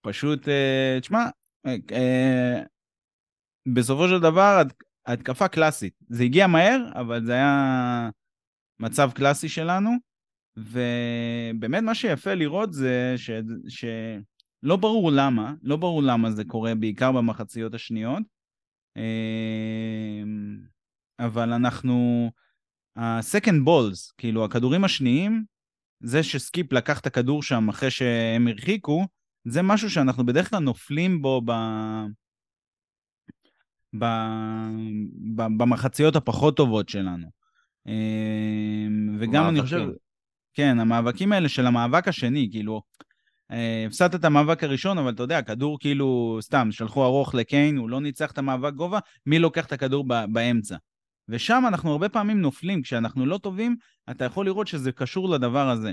[0.06, 1.24] פשוט, אה, תשמע,
[1.92, 2.62] אה,
[3.68, 5.94] בסופו של דבר, הת- התקפה קלאסית.
[6.08, 8.10] זה הגיע מהר, אבל זה היה
[8.80, 9.90] מצב קלאסי שלנו,
[10.56, 13.30] ובאמת מה שיפה לראות זה ש...
[13.68, 18.33] שלא ברור למה, לא ברור למה זה קורה, בעיקר במחציות השניות,
[21.18, 22.30] אבל אנחנו...
[22.96, 25.44] ה-second balls, כאילו הכדורים השניים,
[26.00, 29.06] זה שסקיפ לקח את הכדור שם אחרי שהם הרחיקו,
[29.44, 31.50] זה משהו שאנחנו בדרך כלל נופלים בו ב...
[33.98, 34.04] ב...
[35.36, 35.42] ב...
[35.56, 37.26] במחציות הפחות טובות שלנו.
[37.86, 39.88] אמ, וגם אני חושב...
[40.54, 42.82] כן, המאבקים האלה של המאבק השני, כאילו,
[43.86, 48.00] הפסדת את המאבק הראשון, אבל אתה יודע, הכדור כאילו, סתם, שלחו ארוך לקיין, הוא לא
[48.00, 50.76] ניצח את המאבק גובה, מי לוקח את הכדור ב- באמצע?
[51.28, 53.76] ושם אנחנו הרבה פעמים נופלים, כשאנחנו לא טובים,
[54.10, 55.92] אתה יכול לראות שזה קשור לדבר הזה.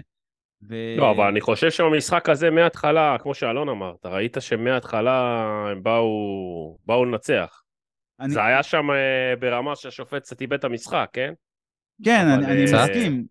[0.70, 0.76] ו...
[0.98, 6.78] לא, אבל אני חושב שבמשחק הזה מההתחלה, כמו שאלון אמר, אתה ראית שמההתחלה הם באו,
[6.86, 7.62] באו לנצח.
[8.20, 8.34] אני...
[8.34, 11.34] זה היה שם אה, ברמה שהשופט קצת איבד את המשחק, כן?
[12.04, 13.26] כן, אני, אני אה, מסכים.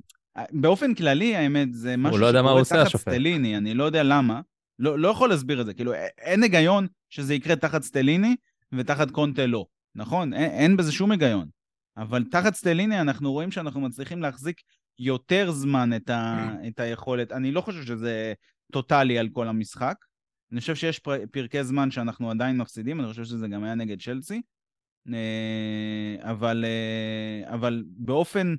[0.52, 3.12] באופן כללי, האמת, זה משהו לא שקורה תחת השופט.
[3.12, 4.40] סטליני, אני לא יודע למה.
[4.78, 8.36] לא, לא יכול להסביר את זה, כאילו, אין היגיון שזה יקרה תחת סטליני
[8.72, 10.34] ותחת קונטה לא, נכון?
[10.34, 11.48] אין, אין בזה שום היגיון.
[11.96, 14.60] אבל תחת סטליני אנחנו רואים שאנחנו מצליחים להחזיק
[14.98, 17.32] יותר זמן את, ה, את היכולת.
[17.32, 18.32] אני לא חושב שזה
[18.72, 19.96] טוטאלי על כל המשחק.
[20.52, 24.00] אני חושב שיש פר, פרקי זמן שאנחנו עדיין מפסידים, אני חושב שזה גם היה נגד
[24.00, 24.42] צ'לסי.
[25.12, 28.54] אה, אבל, אה, אבל באופן, אה,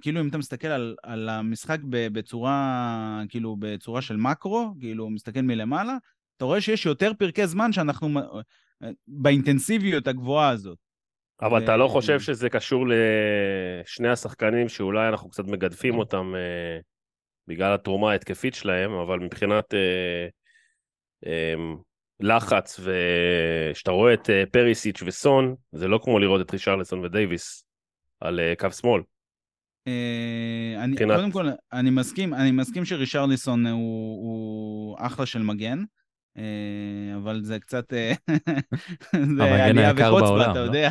[0.00, 5.96] כאילו אם אתה מסתכל על, על המשחק בצורה, כאילו בצורה של מקרו, כאילו מסתכל מלמעלה,
[6.36, 10.78] אתה רואה שיש יותר פרקי זמן שאנחנו מ- אה, באינטנסיביות הגבוהה הזאת.
[11.42, 16.80] אבל ו- אתה לא חושב שזה קשור לשני השחקנים שאולי אנחנו קצת מגדפים אותם אה,
[17.48, 20.28] בגלל התרומה ההתקפית שלהם, אבל מבחינת אה,
[21.26, 21.54] אה,
[22.20, 27.64] לחץ, וכשאתה רואה את אה, פריסיץ' וסון, זה לא כמו לראות את רישרלסון ודייוויס
[28.20, 29.02] על אה, קו שמאל.
[29.86, 33.78] אה, אני, מבחינת- קודם כל, אני מסכים, אני מסכים שרישרליסון הוא,
[34.22, 35.82] הוא אחלה של מגן.
[36.38, 36.42] אה,
[37.16, 37.92] אבל זה קצת...
[37.92, 38.12] אה,
[39.36, 40.64] זה המגן עלייה בעולם, אתה לא?
[40.64, 40.90] יודע.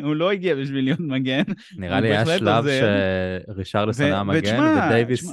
[0.06, 1.42] הוא לא הגיע בשביל להיות מגן.
[1.76, 5.32] נראה לי היה שלב ו- היה מגן, ודייוויס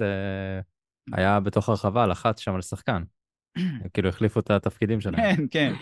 [1.14, 3.04] היה בתוך הרחבה, לחץ שם על שחקן.
[3.94, 5.36] כאילו החליפו את התפקידים שלהם.
[5.36, 5.74] כן, כן.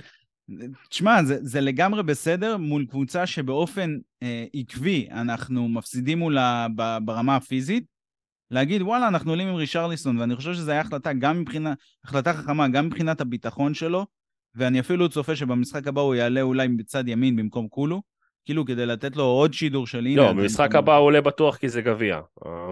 [0.89, 7.36] תשמע, זה, זה לגמרי בסדר מול קבוצה שבאופן אה, עקבי אנחנו מפסידים מולה ב- ברמה
[7.36, 7.84] הפיזית.
[8.51, 12.67] להגיד, וואלה, אנחנו עולים עם רישרליסון, ואני חושב שזו הייתה החלטה גם מבחינת, החלטה חכמה,
[12.67, 14.05] גם מבחינת הביטחון שלו,
[14.55, 18.01] ואני אפילו צופה שבמשחק הבא הוא יעלה אולי בצד ימין במקום כולו,
[18.45, 20.15] כאילו כדי לתת לו עוד שידור של הנה.
[20.15, 22.19] לא, במשחק הבא הוא עולה בטוח כי זה גביע.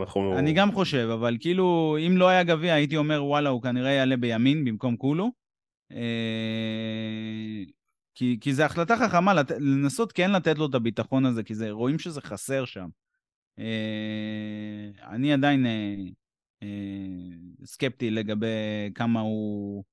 [0.01, 0.37] אנחנו...
[0.37, 4.17] אני גם חושב, אבל כאילו, אם לא היה גביע, הייתי אומר, וואלה, הוא כנראה יעלה
[4.17, 5.42] בימין במקום כולו.
[5.93, 7.63] אה,
[8.15, 9.51] כי, כי זו החלטה חכמה, לת...
[9.51, 12.89] לנסות כן לתת לו את הביטחון הזה, כי זה, רואים שזה חסר שם.
[13.59, 15.95] אה, אני עדיין אה,
[16.63, 18.47] אה, סקפטי לגבי
[18.95, 19.83] כמה הוא...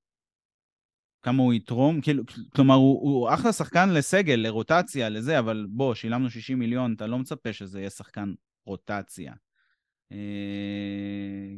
[1.22, 2.22] כמה הוא יתרום, כאילו,
[2.54, 7.18] כלומר, הוא, הוא אחלה שחקן לסגל, לרוטציה, לזה, אבל בוא, שילמנו 60 מיליון, אתה לא
[7.18, 8.34] מצפה שזה יהיה שחקן
[8.66, 9.32] רוטציה.
[10.12, 10.16] אה,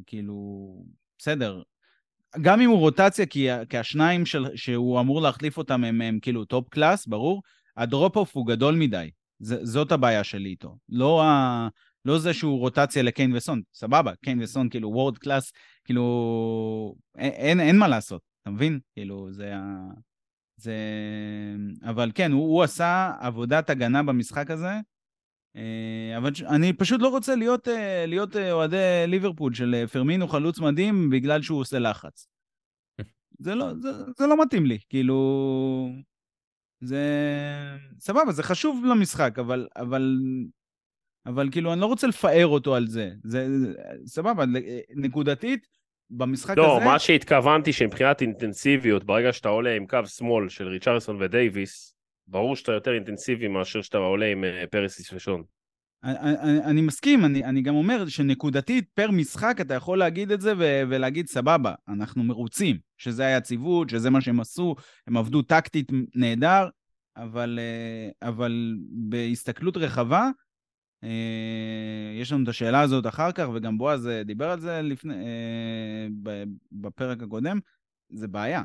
[0.07, 0.85] כאילו,
[1.19, 1.63] בסדר.
[2.41, 6.45] גם אם הוא רוטציה, כי, כי השניים של, שהוא אמור להחליף אותם הם, הם כאילו
[6.45, 7.43] top class, ברור,
[7.77, 9.11] ה drop-off הוא גדול מדי.
[9.41, 10.77] ז, זאת הבעיה שלי איתו.
[10.89, 11.69] לא, ה,
[12.05, 15.53] לא זה שהוא רוטציה לקיין וסון, סבבה, קיין וסון כאילו world class,
[15.85, 18.79] כאילו, אין, אין, אין מה לעשות, אתה מבין?
[18.95, 19.89] כאילו, זה ה...
[20.57, 20.75] זה...
[21.85, 24.73] אבל כן, הוא, הוא עשה עבודת הגנה במשחק הזה,
[26.17, 30.29] אבל ש- אני פשוט לא רוצה להיות, אה, להיות אה, אוהדי ליברפול של אה, פרמינו
[30.29, 32.27] חלוץ מדהים בגלל שהוא עושה לחץ.
[33.45, 35.89] זה לא, זה, זה לא מתאים לי, כאילו...
[36.81, 37.07] זה...
[37.99, 40.19] סבבה, זה חשוב למשחק, אבל, אבל,
[41.27, 43.11] אבל כאילו, אני לא רוצה לפאר אותו על זה.
[43.25, 43.73] זה, זה
[44.07, 44.45] סבבה,
[44.97, 45.67] נקודתית,
[46.11, 46.85] במשחק לא, הזה...
[46.85, 51.95] מה שהתכוונתי שמבחינת אינטנסיביות, ברגע שאתה עולה עם קו שמאל של ריצ'רלסון ודייוויס,
[52.27, 55.43] ברור שאתה יותר אינטנסיבי מאשר שאתה עולה עם אה, פרסיס ושון.
[56.05, 60.41] אני, אני, אני מסכים, אני, אני גם אומר שנקודתית פר משחק אתה יכול להגיד את
[60.41, 64.75] זה ו- ולהגיד סבבה, אנחנו מרוצים, שזה היציבות, שזה מה שהם עשו,
[65.07, 66.69] הם עבדו טקטית נהדר,
[67.17, 70.31] אבל, אה, אבל בהסתכלות רחבה,
[71.05, 75.15] אה, יש לנו את השאלה הזאת אחר כך, וגם בועז דיבר על זה לפני,
[76.73, 77.59] בפרק הקודם,
[78.13, 78.63] זה בעיה,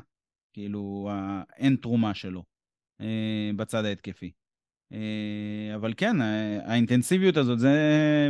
[0.52, 1.10] כאילו
[1.56, 2.57] אין תרומה שלו
[3.56, 4.32] בצד ההתקפי.
[4.92, 7.72] אה, אבל כן, ה- האינטנסיביות הזאת, זה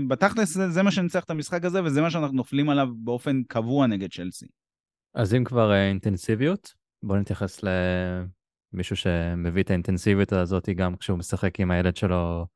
[0.08, 3.86] בתכלס זה, זה מה שניצח את המשחק הזה, וזה מה שאנחנו נופלים עליו באופן קבוע
[3.86, 4.46] נגד צ'לסי.
[5.14, 7.60] אז אם כבר אה, אינטנסיביות, בואו נתייחס
[8.72, 12.46] למישהו שמביא את האינטנסיביות הזאת גם כשהוא משחק עם הילד שלו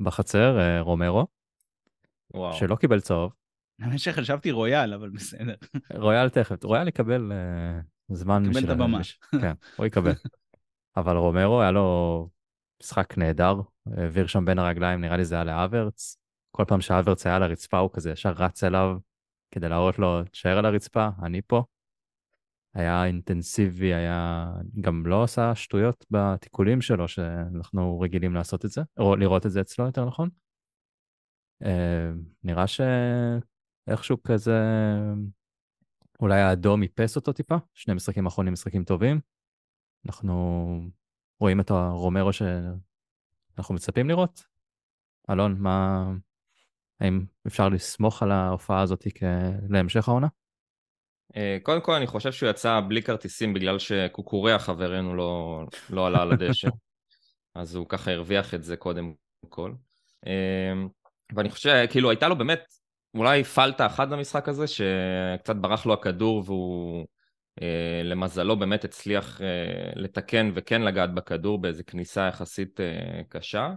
[0.00, 1.26] בחצר, אה, רומרו,
[2.34, 2.52] וואו.
[2.52, 3.32] שלא קיבל צהוב.
[3.80, 5.54] האמת שחשבתי רויאל, אבל בסדר.
[5.94, 9.00] רויאל תכף, רויאל יקבל אה, זמן יקבל את הבמה.
[9.40, 10.12] כן, הוא יקבל.
[10.96, 12.28] אבל רומרו היה לו
[12.82, 13.60] משחק נהדר,
[13.96, 16.16] העביר שם בין הרגליים, נראה לי זה היה לאברץ.
[16.50, 18.96] כל פעם שאברץ היה על הרצפה הוא כזה ישר רץ אליו
[19.50, 21.64] כדי להראות לו, תשאר על הרצפה, אני פה.
[22.74, 24.46] היה אינטנסיבי, היה
[24.80, 29.60] גם לא עשה שטויות בתיקולים שלו, שאנחנו רגילים לעשות את זה, או לראות את זה
[29.60, 30.28] אצלו יותר נכון.
[31.64, 32.10] אה,
[32.44, 34.60] נראה שאיכשהו כזה,
[36.20, 39.20] אולי האדום איפס אותו טיפה, שני משחקים אחרונים משחקים טובים.
[40.06, 40.66] אנחנו
[41.40, 44.44] רואים את הרומרו שאנחנו מצפים לראות.
[45.30, 46.04] אלון, מה...
[47.00, 49.22] האם אפשר לסמוך על ההופעה הזאת כ...
[49.68, 50.26] להמשך העונה?
[51.36, 56.22] אה, קודם כל אני חושב שהוא יצא בלי כרטיסים בגלל שקוקוריה חברנו לא, לא עלה
[56.22, 56.68] על הדשא.
[57.54, 59.12] אז הוא ככה הרוויח את זה קודם
[59.48, 59.72] כל.
[60.26, 60.72] אה,
[61.34, 62.60] ואני חושב שכאילו הייתה לו באמת
[63.14, 67.06] אולי פלטה אחת במשחק הזה שקצת ברח לו הכדור והוא
[68.04, 73.70] למזלו באמת הצליח אה, לתקן וכן לגעת בכדור באיזה כניסה יחסית אה, קשה.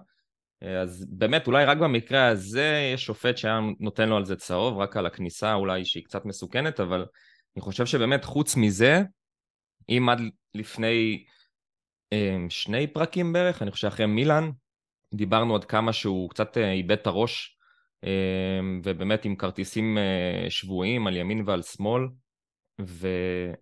[0.64, 4.78] אה, אז באמת אולי רק במקרה הזה יש שופט שהיה נותן לו על זה צהוב,
[4.78, 7.06] רק על הכניסה אולי שהיא קצת מסוכנת, אבל
[7.56, 9.02] אני חושב שבאמת חוץ מזה,
[9.90, 10.22] אם עד
[10.56, 11.26] לפני
[12.14, 14.50] אה, שני פרקים בערך, אני חושב שאחרי מילאן,
[15.14, 17.58] דיברנו עד כמה שהוא קצת אה, איבד את הראש,
[18.04, 22.08] אה, ובאמת עם כרטיסים אה, שבועיים על ימין ועל שמאל,
[22.80, 23.54] ואני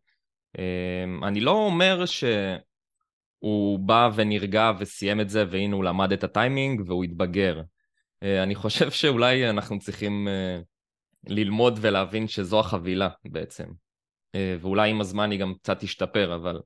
[1.41, 7.61] לא אומר שהוא בא ונרגע וסיים את זה, והנה הוא למד את הטיימינג והוא התבגר.
[8.23, 10.59] אה, אני חושב שאולי אנחנו צריכים אה,
[11.27, 13.65] ללמוד ולהבין שזו החבילה בעצם.
[14.35, 16.61] אה, ואולי עם הזמן היא גם קצת תשתפר, אבל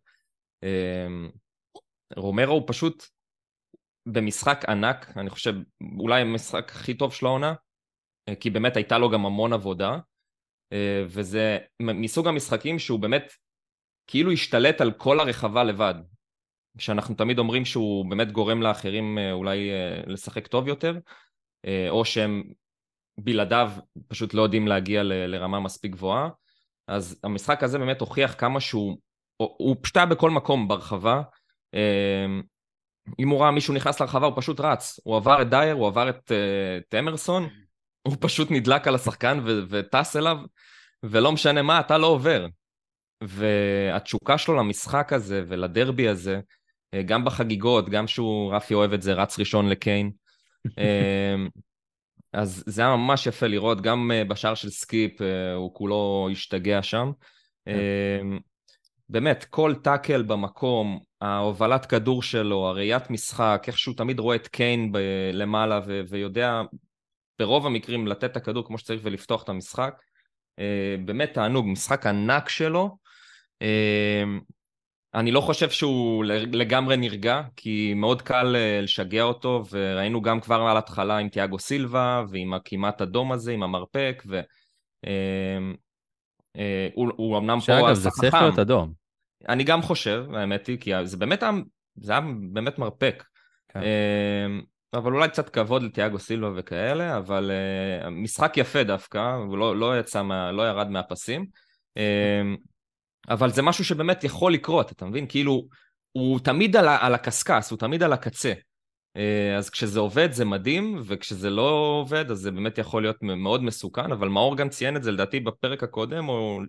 [0.63, 1.08] אה,
[2.15, 3.03] רומרו הוא פשוט
[4.05, 5.53] במשחק ענק, אני חושב
[5.99, 7.53] אולי המשחק הכי טוב של העונה,
[8.39, 9.97] כי באמת הייתה לו גם המון עבודה,
[11.08, 13.34] וזה מסוג המשחקים שהוא באמת
[14.08, 15.95] כאילו השתלט על כל הרחבה לבד.
[16.78, 20.97] שאנחנו תמיד אומרים שהוא באמת גורם לאחרים אה, אולי אה, לשחק טוב יותר,
[21.89, 22.43] או שהם
[23.19, 23.71] בלעדיו
[24.08, 26.30] פשוט לא יודעים להגיע לרמה מספיק גבוהה.
[26.88, 28.97] אז המשחק הזה באמת הוכיח כמה שהוא,
[29.38, 31.21] הוא פשוט היה בכל מקום ברחבה.
[33.19, 36.10] אם הוא ראה מישהו נכנס לרחבה הוא פשוט רץ, הוא עבר את דייר, הוא עבר
[36.10, 36.32] את,
[36.78, 37.49] את אמרסון,
[38.07, 40.37] הוא פשוט נדלק על השחקן ו- וטס אליו,
[41.03, 42.47] ולא משנה מה, אתה לא עובר.
[43.23, 46.39] והתשוקה שלו למשחק הזה ולדרבי הזה,
[46.93, 50.11] אה, גם בחגיגות, גם שהוא, רפי אוהב את זה, רץ ראשון לקיין.
[50.79, 51.35] אה,
[52.33, 55.21] אז זה היה ממש יפה לראות, גם אה, בשער של סקיפ
[55.55, 57.11] הוא כולו השתגע שם.
[59.09, 64.91] באמת, כל טאקל במקום, ההובלת כדור שלו, הראיית משחק, איך שהוא תמיד רואה את קיין
[64.91, 66.61] ב- למעלה ו- ויודע
[67.39, 70.01] ברוב המקרים לתת את הכדור כמו שצריך ולפתוח את המשחק.
[70.59, 72.97] אה, באמת תענוג, משחק ענק שלו.
[73.61, 74.23] אה,
[75.13, 80.61] אני לא חושב שהוא לגמרי נרגע, כי מאוד קל אה, לשגע אותו, וראינו גם כבר
[80.61, 84.41] על ההתחלה עם תיאגו סילבה, ועם הכמעט אדום הזה, עם המרפק, ו...
[86.93, 88.93] הוא אמנם פה שאגב, זה צריך להיות אדום.
[89.49, 91.43] אני גם חושב, האמת היא, כי זה באמת
[91.95, 92.21] זה היה
[92.51, 93.23] באמת מרפק.
[93.69, 93.81] כן.
[94.95, 97.51] אבל אולי קצת כבוד לתיאגו סילבה וכאלה, אבל
[98.03, 101.45] uh, משחק יפה דווקא, הוא לא, לא יצא, מה, לא ירד מהפסים.
[101.99, 102.58] Uh,
[103.29, 105.27] אבל זה משהו שבאמת יכול לקרות, אתה מבין?
[105.27, 105.67] כאילו,
[106.12, 108.53] הוא תמיד על, על הקשקש, הוא תמיד על הקצה.
[109.17, 113.63] Uh, אז כשזה עובד זה מדהים, וכשזה לא עובד אז זה באמת יכול להיות מאוד
[113.63, 116.62] מסוכן, אבל מאור גם ציין את זה לדעתי בפרק הקודם, או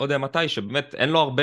[0.00, 1.42] לא יודע מתי, שבאמת אין לו הרבה,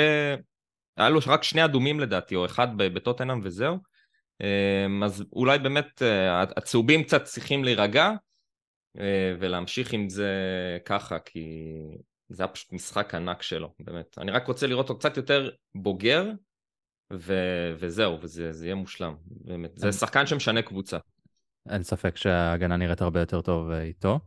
[0.96, 3.93] היה לו רק שני אדומים לדעתי, או אחד בטוטנאם וזהו.
[4.40, 8.10] אמ, אז אולי באמת אה, הצהובים קצת צריכים להירגע
[8.98, 10.32] אה, ולהמשיך עם זה
[10.84, 11.68] ככה, כי
[12.28, 14.18] זה היה פשוט משחק ענק שלו, באמת.
[14.18, 16.30] אני רק רוצה לראות אותו קצת יותר בוגר,
[17.12, 19.70] ו- וזהו, וזה יהיה מושלם, באמת.
[19.74, 20.98] זה שחקן שמשנה קבוצה.
[21.68, 24.20] אין ספק שההגנה נראית הרבה יותר טוב אה, איתו.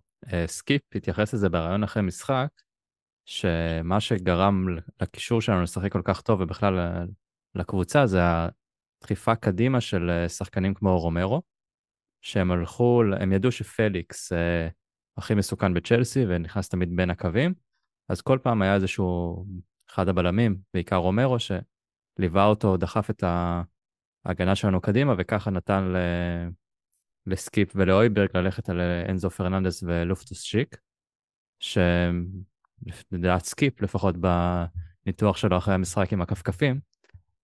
[0.45, 2.47] סקיפ התייחס לזה בריאיון אחרי משחק,
[3.25, 4.65] שמה שגרם
[5.01, 7.05] לקישור שלנו לשחק כל כך טוב ובכלל
[7.55, 8.19] לקבוצה זה
[9.03, 11.41] דחיפה קדימה של אה, שחקנים כמו רומרו,
[12.21, 14.67] שהם הלכו, הם ידעו שפליקס אה,
[15.17, 17.53] הכי מסוכן בצ'לסי ונכנס תמיד בין הקווים,
[18.09, 19.45] אז כל פעם היה איזשהו,
[19.89, 23.23] אחד הבלמים, בעיקר רומרו, שליווה אותו, דחף את
[24.25, 25.97] ההגנה שלנו קדימה, וככה נתן ל...
[27.27, 30.77] לסקיפ ולהויברג ללכת על אה, אנזו פרננדס ולופטוס צ'יק,
[31.59, 36.79] שלדעת סקיפ, לפחות בניתוח שלו אחרי המשחק עם הכפכפים,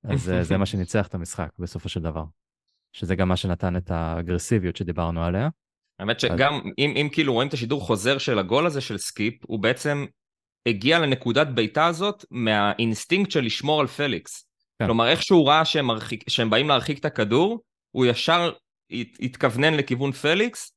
[0.03, 2.23] אז אה, זה מה שניצח את המשחק בסופו של דבר.
[2.93, 5.49] שזה גם מה שנתן את האגרסיביות שדיברנו עליה.
[5.99, 6.61] האמת שגם אז...
[6.77, 10.05] אם, אם כאילו רואים את השידור חוזר של הגול הזה של סקיפ, הוא בעצם
[10.67, 14.47] הגיע לנקודת בעיטה הזאת מהאינסטינקט של לשמור על פליקס.
[14.79, 14.85] כן.
[14.85, 18.51] כלומר, איך שהוא ראה שהם, מרחיק, שהם באים להרחיק את הכדור, הוא ישר
[18.91, 20.71] הת, התכוונן לכיוון פליקס,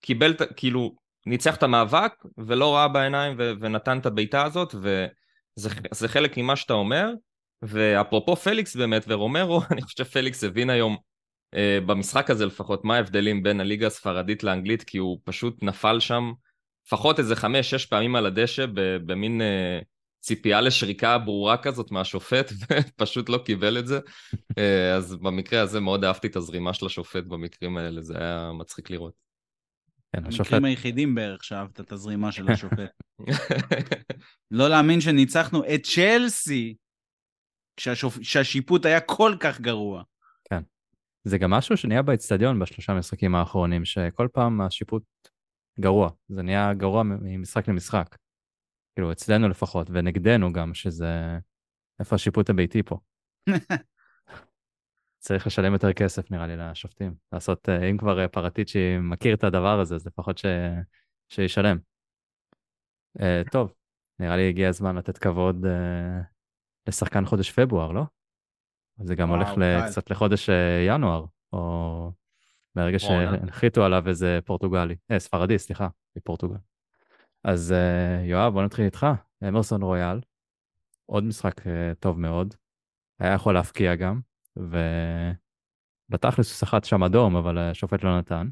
[0.00, 0.94] קיבל, כאילו,
[1.26, 6.72] ניצח את המאבק, ולא ראה בעיניים ו, ונתן את הבעיטה הזאת, וזה חלק ממה שאתה
[6.72, 7.10] אומר.
[7.68, 10.96] ואפרופו פליקס באמת ורומרו, אני חושב שפליקס הבין היום
[11.54, 16.32] אה, במשחק הזה לפחות מה ההבדלים בין הליגה הספרדית לאנגלית, כי הוא פשוט נפל שם
[16.86, 18.66] לפחות איזה חמש-שש פעמים על הדשא
[19.06, 19.78] במין אה,
[20.20, 24.00] ציפייה לשריקה ברורה כזאת מהשופט, ופשוט לא קיבל את זה.
[24.58, 28.90] אה, אז במקרה הזה מאוד אהבתי את הזרימה של השופט במקרים האלה, זה היה מצחיק
[28.90, 29.14] לראות.
[30.16, 30.40] כן, השופט...
[30.40, 32.90] המקרים היחידים בערך שאהבת את הזרימה של השופט.
[34.50, 36.74] לא להאמין שניצחנו את צ'לסי
[37.76, 38.18] כשהשופ...
[38.18, 40.02] כשהשיפוט היה כל כך גרוע.
[40.50, 40.62] כן.
[41.24, 45.02] זה גם משהו שנהיה באצטדיון בשלושה משחקים האחרונים, שכל פעם השיפוט
[45.80, 46.10] גרוע.
[46.28, 48.16] זה נהיה גרוע ממשחק למשחק.
[48.94, 51.38] כאילו, אצלנו לפחות, ונגדנו גם, שזה...
[52.00, 52.98] איפה השיפוט הביתי פה?
[55.24, 57.14] צריך לשלם יותר כסף, נראה לי, לשופטים.
[57.32, 60.46] לעשות, אה, אם כבר אה, פרטיצ'י מכיר את הדבר הזה, אז לפחות ש...
[61.28, 61.78] שישלם.
[63.18, 63.74] Uh, טוב,
[64.18, 65.68] נראה לי הגיע הזמן לתת כבוד uh,
[66.86, 68.02] לשחקן חודש פברואר, לא?
[68.98, 72.12] זה גם וואו, הולך קצת לחודש אה, ינואר, או
[72.76, 76.56] מהרגע שהנחיתו עליו איזה פורטוגלי, אה, ספרדי, סליחה, מפורטוגל.
[77.44, 79.06] אז אה, יואב, בוא נתחיל איתך.
[79.48, 80.20] אמרסון רויאל,
[81.06, 82.54] עוד משחק אה, טוב מאוד,
[83.18, 84.20] היה יכול להפקיע גם,
[84.56, 88.48] ובתכלס הוא סחט שם אדום, אבל השופט לא נתן.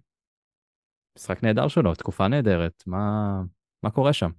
[1.18, 3.42] משחק נהדר שלו, תקופה נהדרת, מה,
[3.82, 4.30] מה קורה שם?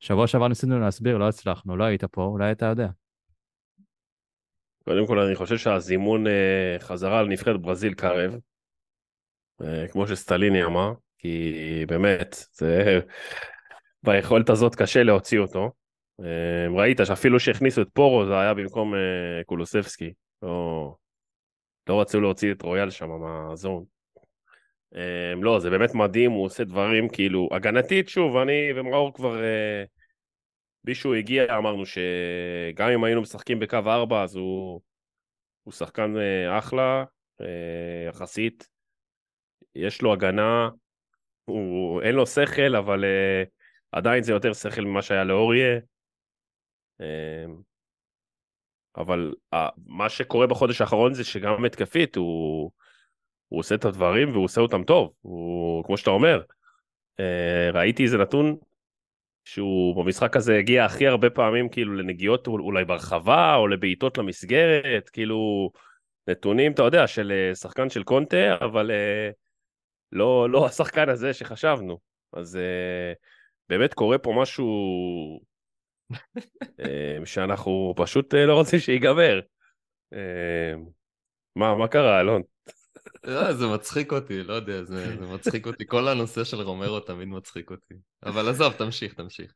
[0.00, 2.88] שבוע שעבר ניסינו להסביר, לא הצלחנו, לא היית פה, אולי אתה יודע.
[4.84, 8.34] קודם כל אני חושב שהזימון אה, חזרה לנבחרת ברזיל קרב,
[9.62, 11.54] אה, כמו שסטליני אמר, כי
[11.88, 13.00] באמת, זה...
[14.02, 15.70] ביכולת הזאת קשה להוציא אותו.
[16.20, 18.94] אה, ראית שאפילו שהכניסו את פורו זה היה במקום
[19.46, 20.12] קולוסבסקי.
[20.42, 20.94] לא,
[21.88, 23.84] לא רצו להוציא את רויאל שם מהזון.
[25.42, 29.40] לא, זה באמת מדהים, הוא עושה דברים כאילו, הגנתית, שוב, אני ומאור כבר...
[30.84, 34.80] מישהו הגיע, אמרנו שגם אם היינו משחקים בקו 4, אז הוא,
[35.62, 36.14] הוא שחקן
[36.58, 37.04] אחלה,
[38.08, 38.68] יחסית.
[39.74, 40.68] יש לו הגנה,
[41.44, 43.04] הוא, אין לו שכל, אבל
[43.92, 45.78] עדיין זה יותר שכל ממה שהיה לאוריה.
[48.96, 49.32] אבל
[49.86, 52.70] מה שקורה בחודש האחרון זה שגם התקפית הוא,
[53.48, 56.42] הוא עושה את הדברים והוא עושה אותם טוב, הוא, כמו שאתה אומר.
[57.20, 58.56] אה, ראיתי איזה נתון
[59.52, 65.70] שהוא במשחק הזה הגיע הכי הרבה פעמים כאילו לנגיעות אולי ברחבה או לבעיטות למסגרת, כאילו
[66.28, 69.30] נתונים, אתה יודע, של אה, שחקן של קונטה, אבל אה,
[70.12, 71.98] לא, לא השחקן הזה שחשבנו.
[72.32, 72.58] אז
[73.68, 74.68] באמת קורה פה משהו
[76.80, 79.40] אה, שאנחנו פשוט אה, לא רוצים שיגמר.
[80.12, 80.74] אה,
[81.56, 82.42] מה, מה קרה, אלון?
[83.24, 85.86] לא, זה מצחיק אותי, לא יודע, זה, זה מצחיק אותי.
[85.86, 87.94] כל הנושא של רומרו תמיד מצחיק אותי.
[88.22, 89.54] אבל עזוב, תמשיך, תמשיך.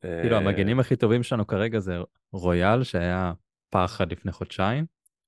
[0.00, 1.96] כאילו, המגנים הכי טובים שלנו כרגע זה
[2.32, 3.32] רויאל, שהיה
[3.70, 4.86] פחד לפני חודשיים,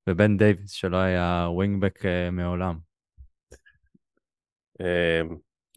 [0.08, 2.78] ובן דייוויס, שלא היה ווינגבק מעולם.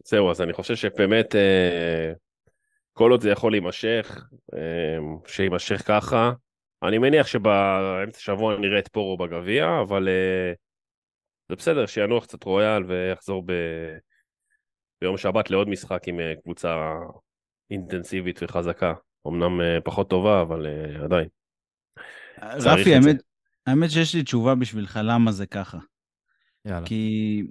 [0.04, 1.34] זהו, אז אני חושב שבאמת
[2.92, 4.26] כל עוד זה יכול להימשך,
[5.26, 6.32] שיימשך ככה.
[6.82, 10.52] אני מניח שבאמצע השבוע נראה את פורו בגביע, אבל אה,
[11.52, 13.52] זה בסדר, שינוח קצת רויאל ויחזור ב...
[15.00, 16.94] ביום שבת לעוד משחק עם אה, קבוצה
[17.70, 18.94] אינטנסיבית וחזקה.
[19.26, 20.66] אמנם אה, פחות טובה, אבל
[21.04, 21.28] עדיין.
[22.42, 23.16] רפי, האמת,
[23.66, 25.78] האמת שיש לי תשובה בשבילך למה זה ככה.
[26.64, 26.86] יאללה.
[26.86, 27.42] כי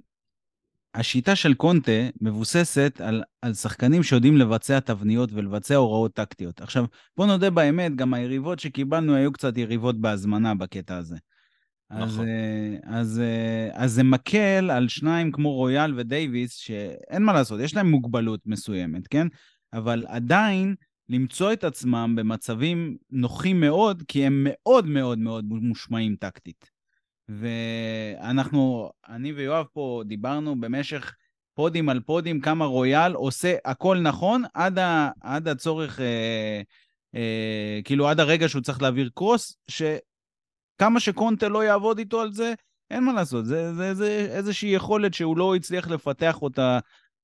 [0.94, 6.60] השיטה של קונטה מבוססת על, על שחקנים שיודעים לבצע תבניות ולבצע הוראות טקטיות.
[6.60, 6.84] עכשיו,
[7.16, 11.16] בוא נודה באמת, גם היריבות שקיבלנו היו קצת יריבות בהזמנה בקטע הזה.
[11.92, 12.06] נכון.
[12.06, 17.60] אז, אה, אז, אה, אז זה מקל על שניים כמו רויאל ודייוויס, שאין מה לעשות,
[17.60, 19.26] יש להם מוגבלות מסוימת, כן?
[19.72, 20.74] אבל עדיין
[21.08, 26.70] למצוא את עצמם במצבים נוחים מאוד, כי הם מאוד מאוד מאוד מושמעים טקטית.
[27.28, 31.14] ואנחנו, אני ויואב פה דיברנו במשך
[31.54, 36.62] פודים על פודים כמה רויאל עושה הכל נכון עד, ה, עד הצורך, אה,
[37.14, 39.56] אה, כאילו עד הרגע שהוא צריך להעביר קרוס,
[40.82, 42.54] שכמה שקונטה לא יעבוד איתו על זה,
[42.90, 46.78] אין מה לעשות, זה, זה, זה איזושהי יכולת שהוא לא הצליח לפתח אותה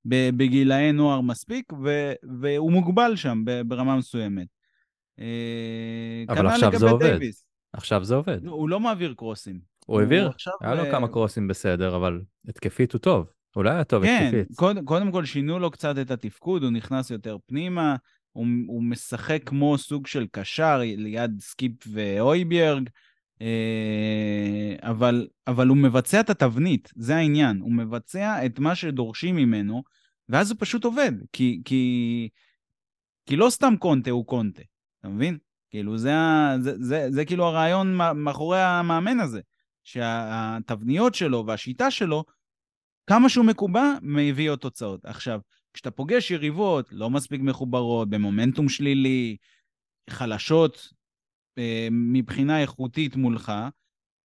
[0.05, 4.47] בגילאי נוער מספיק, ו, והוא מוגבל שם ברמה מסוימת.
[5.21, 7.07] אה, אבל עכשיו זה עובד.
[7.07, 7.45] דייוויס.
[7.73, 8.47] עכשיו זה עובד.
[8.47, 9.61] הוא לא מעביר קרוסים.
[9.87, 13.27] הוא העביר, היה לו כמה קרוסים בסדר, אבל התקפית הוא טוב.
[13.55, 14.49] הוא לא היה טוב כן, התקפית.
[14.49, 17.97] כן, קודם, קודם כל שינו לו קצת את התפקוד, הוא נכנס יותר פנימה,
[18.33, 22.93] הוא, הוא משחק כמו סוג של קשר ליד סקיפ והויברג, אה,
[24.83, 27.61] אבל, אבל הוא מבצע את התבנית, זה העניין.
[27.61, 29.83] הוא מבצע את מה שדורשים ממנו,
[30.29, 32.29] ואז הוא פשוט עובד, כי, כי,
[33.27, 34.63] כי לא סתם קונטה הוא קונטה,
[35.01, 35.39] אתה מבין?
[35.71, 36.13] כאילו, זה,
[36.61, 39.41] זה, זה, זה כאילו הרעיון מאחורי המאמן הזה.
[39.89, 42.25] שהתבניות שלו והשיטה שלו,
[43.07, 45.05] כמה שהוא מקובע, מביא עוד תוצאות.
[45.05, 45.41] עכשיו,
[45.75, 49.37] כשאתה פוגש יריבות לא מספיק מחוברות, במומנטום שלילי,
[50.11, 50.98] חלשות אה,
[51.91, 53.53] מבחינה איכותית מולך,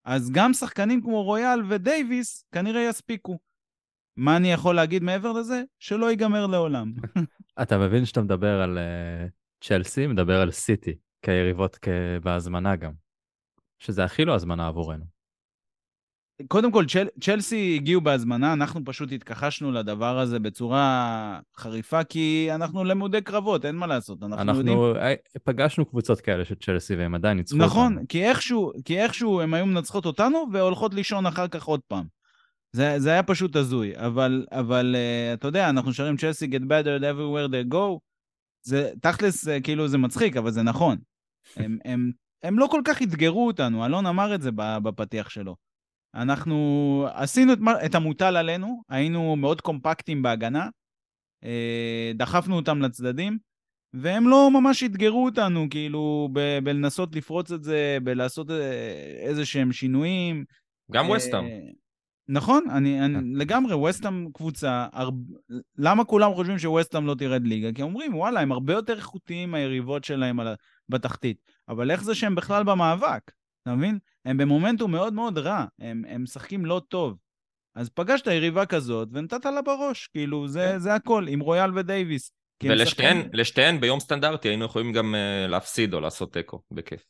[0.06, 3.40] אז גם שחקנים כמו רויאל ודייוויס כנראה יספיקו.
[4.18, 5.64] מה אני יכול להגיד מעבר לזה?
[5.80, 6.94] שלא ייגמר לעולם.
[7.62, 11.80] אתה מבין שאתה מדבר על uh, צ'לסי, מדבר על סיטי, כיריבות
[12.24, 12.92] בהזמנה גם.
[13.80, 15.06] שזה הכי לא הזמנה עבורנו.
[16.48, 22.84] קודם כל, צ'ל, צ'לסי הגיעו בהזמנה, אנחנו פשוט התכחשנו לדבר הזה בצורה חריפה, כי אנחנו
[22.84, 24.24] למודי קרבות, אין מה לעשות.
[24.24, 24.80] אנחנו, אנחנו יודעים...
[24.80, 28.08] אה, פגשנו קבוצות כאלה של צ'לסי, והם עדיין ניצחו נכון, אותנו.
[28.10, 32.06] כי איכשהו, כי איכשהו הם היו מנצחות אותנו, והולכות לישון אחר כך עוד פעם.
[32.72, 37.02] זה, זה היה פשוט הזוי, אבל, אבל uh, אתה יודע, אנחנו שרים צ'לסי get better
[37.02, 38.00] everywhere they go,
[38.62, 40.98] זה תכלס, uh, כאילו זה מצחיק, אבל זה נכון.
[41.56, 42.12] הם, הם,
[42.44, 45.56] הם לא כל כך אתגרו אותנו, אלון אמר את זה בפתיח שלו.
[46.16, 50.70] אנחנו עשינו את, את המוטל עלינו, היינו מאוד קומפקטים בהגנה,
[51.44, 53.38] אה, דחפנו אותם לצדדים,
[53.94, 59.72] והם לא ממש אתגרו אותנו, כאילו, ב- בלנסות לפרוץ את זה, בלעשות אה, איזה שהם
[59.72, 60.46] שינויים.
[60.92, 61.46] גם ווסטאם.
[62.28, 63.24] נכון, אני, אני כן.
[63.34, 65.14] לגמרי, ווסטאם קבוצה, הרב...
[65.78, 67.72] למה כולם חושבים שווסטאם לא תרד ליגה?
[67.72, 70.56] כי אומרים, וואלה, הם הרבה יותר איכותיים מהיריבות שלהם על...
[70.90, 71.38] בתחתית.
[71.70, 73.32] אבל איך זה שהם בכלל במאבק?
[73.64, 74.00] אתה מבין?
[74.26, 77.18] הם במומנטום מאוד מאוד רע, הם, הם משחקים לא טוב.
[77.76, 80.80] אז פגשת יריבה כזאת ונתת לה בראש, כאילו, זה, כן.
[80.80, 82.32] זה הכל, עם רויאל ודייוויס.
[83.34, 87.06] ולשתיהן ביום סטנדרטי היינו יכולים גם אה, להפסיד או לעשות תיקו, בכיף.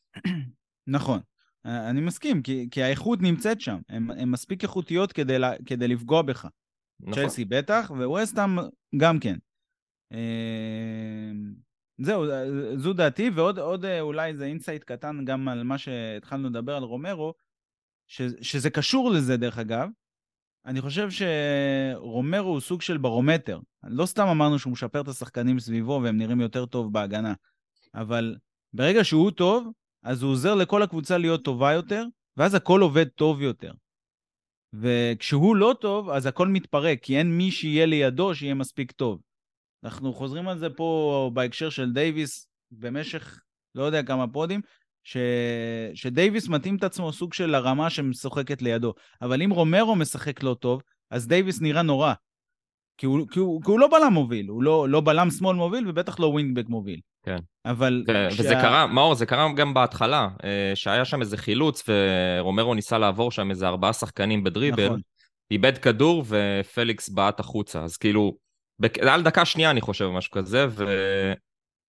[0.88, 1.20] נכון.
[1.66, 3.80] אה, אני מסכים, כי, כי האיכות נמצאת שם.
[3.90, 6.48] הן מספיק איכותיות כדי, לה, כדי לפגוע בך.
[7.00, 7.14] נכון.
[7.14, 8.60] צ'לסי בטח, וווסטהאם
[8.98, 9.38] גם כן.
[11.98, 16.50] זהו, אה, זו דעתי, ועוד עוד, אה, אולי איזה insight קטן גם על מה שהתחלנו
[16.50, 17.34] לדבר על רומרו,
[18.08, 19.90] ש, שזה קשור לזה דרך אגב.
[20.66, 23.60] אני חושב שרומרו הוא סוג של ברומטר.
[23.84, 27.34] לא סתם אמרנו שהוא משפר את השחקנים סביבו והם נראים יותר טוב בהגנה,
[27.96, 28.36] אבל
[28.74, 29.68] ברגע שהוא טוב,
[30.04, 32.06] אז הוא עוזר לכל הקבוצה להיות טובה יותר,
[32.38, 33.72] ואז הכל עובד טוב יותר.
[34.74, 39.22] וכשהוא לא טוב, אז הכל מתפרק, כי אין מי שיהיה לידו שיהיה מספיק טוב.
[39.84, 43.40] אנחנו חוזרים על זה פה בהקשר של דייוויס במשך
[43.76, 44.62] לא יודע כמה פודים,
[45.04, 45.18] ש...
[45.94, 48.94] שדייוויס מתאים את עצמו סוג של לרמה שמשוחקת לידו.
[49.22, 50.82] אבל אם רומרו משחק לא טוב,
[51.12, 52.14] אז דייוויס נראה נורא.
[52.98, 55.90] כי הוא, כי הוא, כי הוא לא בלם מוביל, הוא לא, לא בלם שמאל מוביל
[55.90, 57.00] ובטח לא ווינגבק מוביל.
[57.24, 57.38] כן.
[57.66, 58.04] אבל...
[58.08, 62.74] ו- כשה- וזה קרה, מאור, זה קרה גם בהתחלה, אה, שהיה שם איזה חילוץ ורומרו
[62.74, 65.02] ניסה לעבור שם איזה ארבעה שחקנים בדריבל, נכון.
[65.52, 68.38] איבד כדור ופליקס בעט החוצה, אז כאילו,
[68.80, 70.84] בק- על דקה שנייה אני חושב, משהו כזה, ו...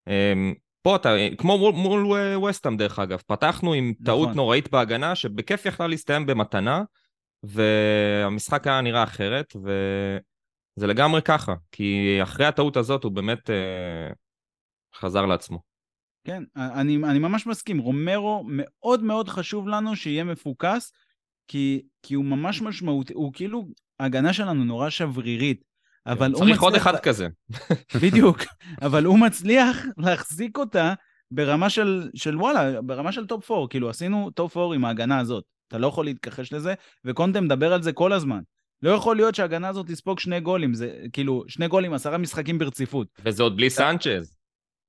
[0.08, 4.36] אמ, פה אתה, כמו מול, מול ו- וסטהאם דרך אגב, פתחנו עם טעות נכון.
[4.36, 6.82] נוראית בהגנה, שבכיף יכלה להסתיים במתנה,
[7.42, 14.10] והמשחק היה נראה אחרת, וזה לגמרי ככה, כי אחרי הטעות הזאת הוא באמת אה,
[14.94, 15.58] חזר לעצמו.
[16.24, 17.78] כן, אני, אני ממש מסכים.
[17.78, 20.92] רומרו, מאוד מאוד חשוב לנו שיהיה מפוקס,
[21.48, 23.68] כי, כי הוא ממש משמעותי, הוא כאילו,
[24.00, 25.64] ההגנה שלנו נורא שברירית,
[26.06, 27.28] אבל הוא צריך עוד מצליח- אחד כזה.
[28.02, 28.38] בדיוק,
[28.82, 30.94] אבל הוא מצליח להחזיק אותה
[31.30, 35.44] ברמה של, של וואלה, ברמה של top 4, כאילו עשינו top 4 עם ההגנה הזאת,
[35.68, 36.74] אתה לא יכול להתכחש לזה,
[37.04, 38.40] וקונטה מדבר על זה כל הזמן.
[38.82, 43.08] לא יכול להיות שההגנה הזאת תספוג שני גולים, זה כאילו, שני גולים, עשרה משחקים ברציפות.
[43.24, 44.36] וזה עוד בלי סנצ'ז.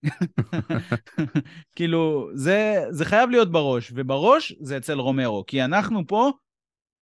[1.75, 6.31] כאילו, זה, זה חייב להיות בראש, ובראש זה אצל רומרו, כי אנחנו פה,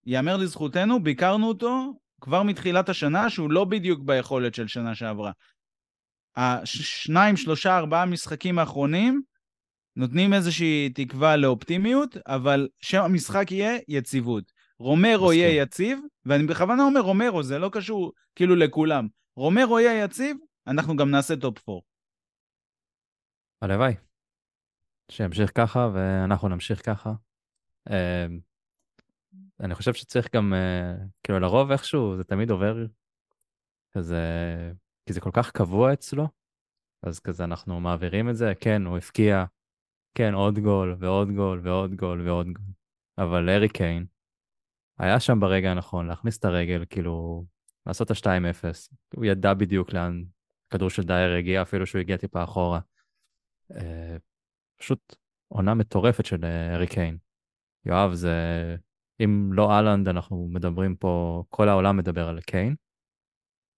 [0.06, 1.94] יאמר לזכותנו, ביקרנו אותו
[2.24, 5.32] כבר מתחילת השנה, שהוא לא בדיוק ביכולת של שנה שעברה.
[6.36, 9.22] השניים, שלושה, ארבעה משחקים האחרונים
[9.96, 14.52] נותנים איזושהי תקווה לאופטימיות, אבל שם המשחק יהיה יציבות.
[14.80, 15.40] רומרו מסכים.
[15.40, 19.08] יהיה יציב, ואני בכוונה אומר רומרו, זה לא קשור כאילו לכולם.
[19.36, 21.80] רומרו יהיה יציב, אנחנו גם נעשה top 4.
[23.62, 23.94] הלוואי.
[25.12, 27.14] שימשיך ככה ואנחנו נמשיך ככה.
[29.60, 32.86] אני חושב שצריך גם, אה, כאילו לרוב איכשהו זה תמיד עובר
[33.92, 34.22] כזה,
[35.06, 36.28] כי זה כל כך קבוע אצלו,
[37.04, 39.46] אז כזה אנחנו מעבירים את זה, כן, הוא הבקיע,
[40.16, 42.66] כן, עוד גול ועוד גול ועוד גול ועוד גול.
[43.18, 44.06] אבל ארי קיין
[45.00, 47.46] היה שם ברגע הנכון, להכניס את הרגל, כאילו,
[47.86, 48.90] לעשות את ה-2-0.
[49.16, 50.24] הוא ידע בדיוק לאן
[50.68, 52.80] הכדור של דייר הגיע, אפילו שהוא הגיע טיפה אחורה.
[53.76, 54.18] אה,
[54.78, 55.16] פשוט
[55.48, 57.18] עונה מטורפת של אה, ארי קיין.
[57.86, 58.36] יואב, זה...
[59.20, 62.76] אם לא אהלנד, אנחנו מדברים פה, כל העולם מדבר על קיין,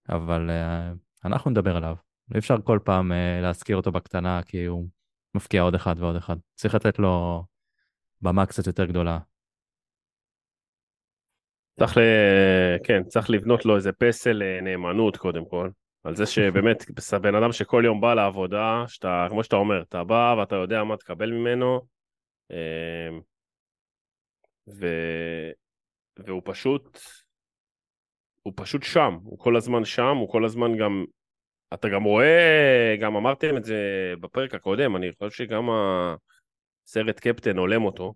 [0.08, 0.92] אבל אה,
[1.24, 1.96] אנחנו נדבר עליו.
[2.34, 4.88] אי אפשר כל פעם אה, להזכיר אותו בקטנה, כי הוא
[5.34, 6.36] מפקיע עוד אחד ועוד אחד.
[6.54, 7.44] צריך לתת לו
[8.20, 9.18] במה קצת יותר גדולה.
[11.78, 12.00] צריך ל...
[12.84, 15.70] כן, צריך לבנות לו איזה פסל אה, נאמנות קודם כל.
[16.04, 16.84] על זה שבאמת,
[17.22, 20.96] בן אדם שכל יום בא לעבודה, שאתה, כמו שאתה אומר, אתה בא ואתה יודע מה
[20.96, 21.80] תקבל ממנו,
[24.68, 24.86] ו...
[26.16, 26.98] והוא פשוט,
[28.42, 31.04] הוא פשוט שם, הוא כל הזמן שם, הוא כל הזמן גם,
[31.74, 37.84] אתה גם רואה, גם אמרתם את זה בפרק הקודם, אני חושב שגם הסרט קפטן הולם
[37.84, 38.14] אותו,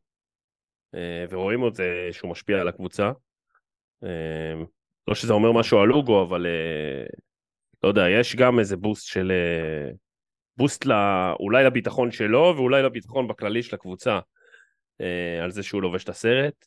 [0.95, 3.13] אה, ורואים את זה שהוא משפיע על הקבוצה.
[4.05, 4.55] אה,
[5.09, 7.07] לא שזה אומר משהו על לוגו, אבל אה,
[7.83, 9.33] לא יודע, יש גם איזה בוסט של...
[10.57, 10.95] בוסט לא,
[11.41, 14.21] אולי לביטחון שלו ואולי לביטחון בכללי של הקבוצה
[15.43, 16.67] על זה שהוא לובש את הסרט.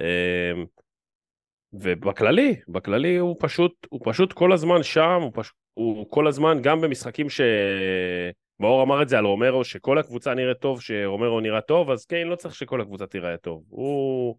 [0.00, 0.52] אה,
[1.72, 5.52] ובכללי, בכללי הוא פשוט, הוא פשוט כל הזמן שם, הוא, פש...
[5.74, 7.40] הוא כל הזמן גם במשחקים ש...
[8.60, 12.26] מאור אמר את זה על רומרו, שכל הקבוצה נראית טוב, שרומרו נראה טוב, אז כן,
[12.26, 13.64] לא צריך שכל הקבוצה תיראה טוב.
[13.68, 14.36] הוא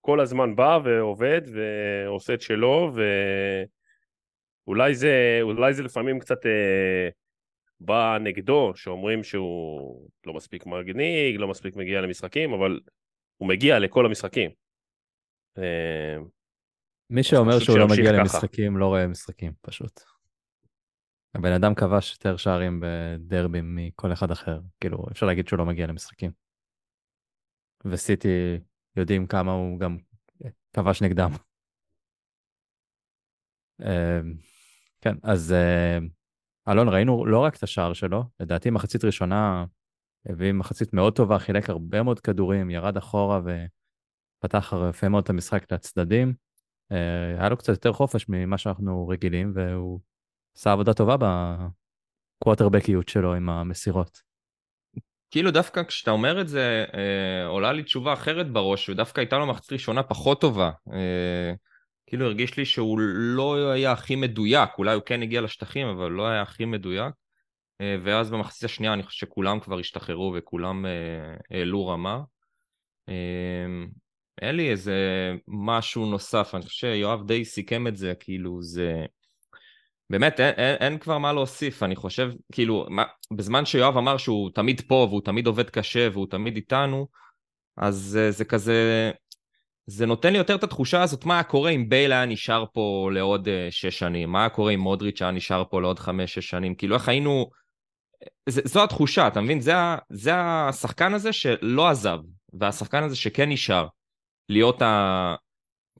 [0.00, 2.92] כל הזמן בא ועובד ועושה את שלו,
[4.66, 5.40] ואולי זה,
[5.70, 7.08] זה לפעמים קצת אה,
[7.84, 12.80] בא נגדו, שאומרים שהוא לא מספיק מגניג, לא מספיק מגיע למשחקים, אבל
[13.36, 14.50] הוא מגיע לכל המשחקים.
[15.58, 16.16] אה,
[17.10, 18.18] מי שאומר שהוא לא מגיע ככה.
[18.20, 20.00] למשחקים, לא רואה משחקים, פשוט.
[21.34, 24.60] הבן אדם כבש יותר שערים בדרבים מכל אחד אחר.
[24.80, 26.30] כאילו, אפשר להגיד שהוא לא מגיע למשחקים.
[27.84, 28.58] וסיטי
[28.96, 29.96] יודעים כמה הוא גם
[30.72, 31.30] כבש נגדם.
[33.80, 34.34] אמ,
[35.00, 36.08] כן, אז אמ,
[36.68, 39.64] אלון, ראינו לא רק את השער שלו, לדעתי מחצית ראשונה
[40.26, 45.72] הביא מחצית מאוד טובה, חילק הרבה מאוד כדורים, ירד אחורה ופתח יפה מאוד את המשחק
[45.72, 46.34] לצדדים.
[46.92, 50.00] אה, היה לו קצת יותר חופש ממה שאנחנו רגילים, והוא
[50.56, 51.16] עשה עבודה טובה
[52.40, 54.32] בקווטרבקיות שלו עם המסירות.
[55.30, 59.46] כאילו דווקא כשאתה אומר את זה, אה, עולה לי תשובה אחרת בראש, ודווקא הייתה לו
[59.46, 60.70] מחצית ראשונה פחות טובה.
[60.92, 61.52] אה,
[62.12, 66.26] כאילו הרגיש לי שהוא לא היה הכי מדויק, אולי הוא כן הגיע לשטחים, אבל לא
[66.26, 67.14] היה הכי מדויק.
[67.80, 72.20] אה, ואז במחצית השנייה אני חושב שכולם כבר השתחררו וכולם אה, העלו רמה.
[73.08, 73.14] אה,
[74.42, 74.96] אין לי איזה
[75.48, 79.04] משהו נוסף, אני חושב שיואב די סיכם את זה, כאילו זה...
[80.10, 83.04] באמת, אין, אין, אין כבר מה להוסיף, אני חושב, כאילו, מה,
[83.36, 87.06] בזמן שיואב אמר שהוא תמיד פה והוא תמיד עובד קשה והוא תמיד איתנו,
[87.76, 89.10] אז זה, זה כזה,
[89.86, 93.48] זה נותן לי יותר את התחושה הזאת, מה קורה אם בייל היה נשאר פה לעוד
[93.48, 97.08] אה, שש שנים, מה קורה אם מודריץ' היה נשאר פה לעוד חמש-שש שנים, כאילו איך
[97.08, 97.50] היינו,
[98.48, 99.60] זה, זו התחושה, אתה מבין?
[99.60, 99.72] זה,
[100.10, 102.18] זה השחקן הזה שלא עזב,
[102.52, 103.86] והשחקן הזה שכן נשאר,
[104.48, 105.34] להיות ה,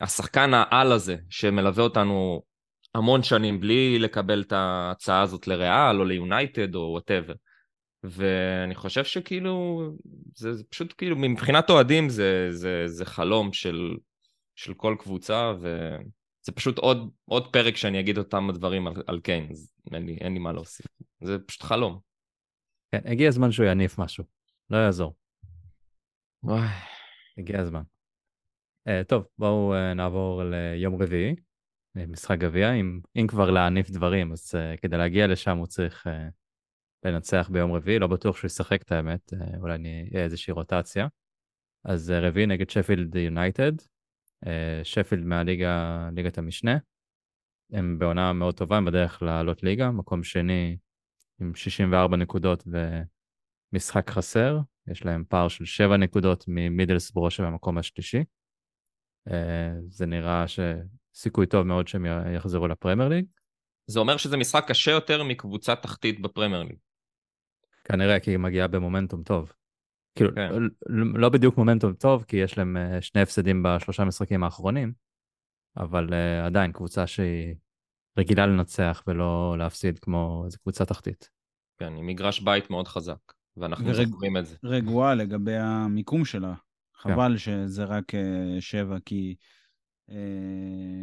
[0.00, 2.42] השחקן העל הזה שמלווה אותנו
[2.94, 7.32] המון שנים בלי לקבל את ההצעה הזאת לריאל או ליונייטד או whatever.
[8.04, 9.82] ואני חושב שכאילו,
[10.34, 13.96] זה, זה פשוט כאילו, מבחינת אוהדים זה, זה, זה חלום של,
[14.56, 19.48] של כל קבוצה, וזה פשוט עוד, עוד פרק שאני אגיד אותם הדברים על, על קיין,
[19.50, 20.86] אז אין לי, אין לי מה להוסיף.
[21.20, 21.98] זה פשוט חלום.
[22.92, 24.24] כן, הגיע הזמן שהוא יניף משהו,
[24.70, 25.14] לא יעזור.
[26.42, 26.68] וואי.
[27.38, 27.82] הגיע הזמן.
[28.88, 31.34] Uh, טוב, בואו uh, נעבור ליום רביעי,
[31.94, 32.72] משחק גביע.
[32.72, 36.10] אם, אם כבר להניף דברים, אז uh, כדי להגיע לשם הוא צריך uh,
[37.04, 41.06] לנצח ביום רביעי, לא בטוח שהוא ישחק את האמת, uh, אולי נהיה איזושהי רוטציה.
[41.84, 43.72] אז uh, רביעי נגד שפילד יונייטד,
[44.82, 46.78] שפילד מהליגה, ליגת המשנה.
[47.72, 50.76] הם בעונה מאוד טובה, הם בדרך לעלות ליגה, מקום שני
[51.40, 52.64] עם 64 נקודות
[53.72, 54.58] ומשחק חסר,
[54.90, 58.24] יש להם פער של 7 נקודות ממידלסבורו שבמקום השלישי.
[59.30, 63.24] אה, זה נראה שסיכוי טוב מאוד שהם יחזרו לפרמייר ליג.
[63.86, 66.76] זה אומר שזה משחק קשה יותר מקבוצה תחתית בפרמייר ליג.
[67.84, 69.52] כנראה כי היא מגיעה במומנטום טוב.
[70.14, 70.50] כאילו, כן.
[71.14, 74.92] לא בדיוק מומנטום טוב, כי יש להם אה, שני הפסדים בשלושה משחקים האחרונים,
[75.76, 77.54] אבל uh, עדיין קבוצה שהיא
[78.18, 81.30] רגילה לנצח ולא להפסיד כמו איזה קבוצה תחתית.
[81.78, 83.18] כן, עם מגרש בית מאוד חזק,
[83.56, 84.56] ואנחנו ורג- זוכרים את זה.
[84.64, 86.54] רגועה לגבי המיקום שלה.
[86.54, 87.14] כן.
[87.14, 89.36] חבל שזה רק אה, שבע, כי
[90.10, 90.16] אה,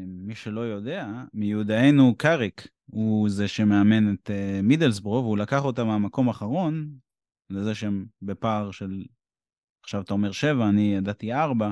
[0.08, 6.28] מי שלא יודע, מיודענו קאריק הוא זה שמאמן את אה, מידלסבורו, והוא לקח אותה מהמקום
[6.28, 6.90] האחרון,
[7.50, 9.06] לזה שהם בפער של,
[9.84, 11.72] עכשיו אתה אומר שבע, אני ידעתי ארבע,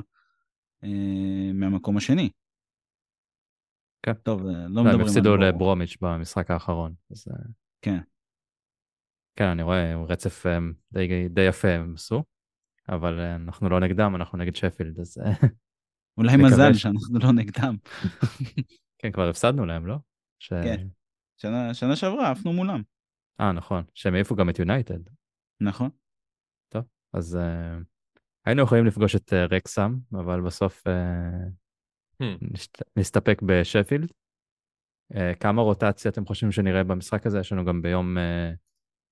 [0.84, 2.30] אה, מהמקום השני.
[4.02, 4.12] כן.
[4.12, 5.42] טוב, אה, לא לא, מדברים הם על הפסידו בורו.
[5.42, 6.94] לברומיץ' במשחק האחרון.
[7.10, 7.24] אז,
[7.82, 7.98] כן.
[9.36, 10.46] כן, אני רואה רצף
[10.92, 12.24] די, די יפה הם עשו,
[12.88, 15.18] אבל אנחנו לא נגדם, אנחנו נגד שפילד, אז
[16.18, 17.76] אולי מזל שאנחנו לא נגדם.
[18.98, 19.96] כן, כבר הפסדנו להם, לא?
[20.38, 20.52] ש...
[20.52, 20.86] כן.
[21.38, 22.82] שנה, שנה שעברה עפנו מולם.
[23.40, 25.00] אה, נכון, שהם העיפו גם את יונייטד.
[25.60, 25.90] נכון.
[27.12, 27.84] אז uh,
[28.44, 30.90] היינו יכולים לפגוש את uh, רקסם, אבל בסוף uh,
[32.22, 32.52] Hmm.
[32.52, 34.12] נסת, נסתפק בשפילד.
[35.12, 37.38] Uh, כמה רוטציה אתם חושבים שנראה במשחק הזה?
[37.38, 38.56] יש לנו גם ביום uh,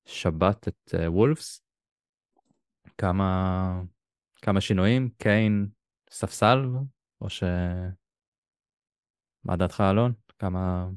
[0.04, 1.62] שבת את uh, וולפס.
[2.98, 3.82] כמה,
[4.42, 5.08] כמה שינויים?
[5.18, 5.68] קיין
[6.10, 6.58] ספסל?
[7.20, 7.42] או ש...
[9.44, 10.12] מה דעתך, אלון?
[10.38, 10.88] כמה...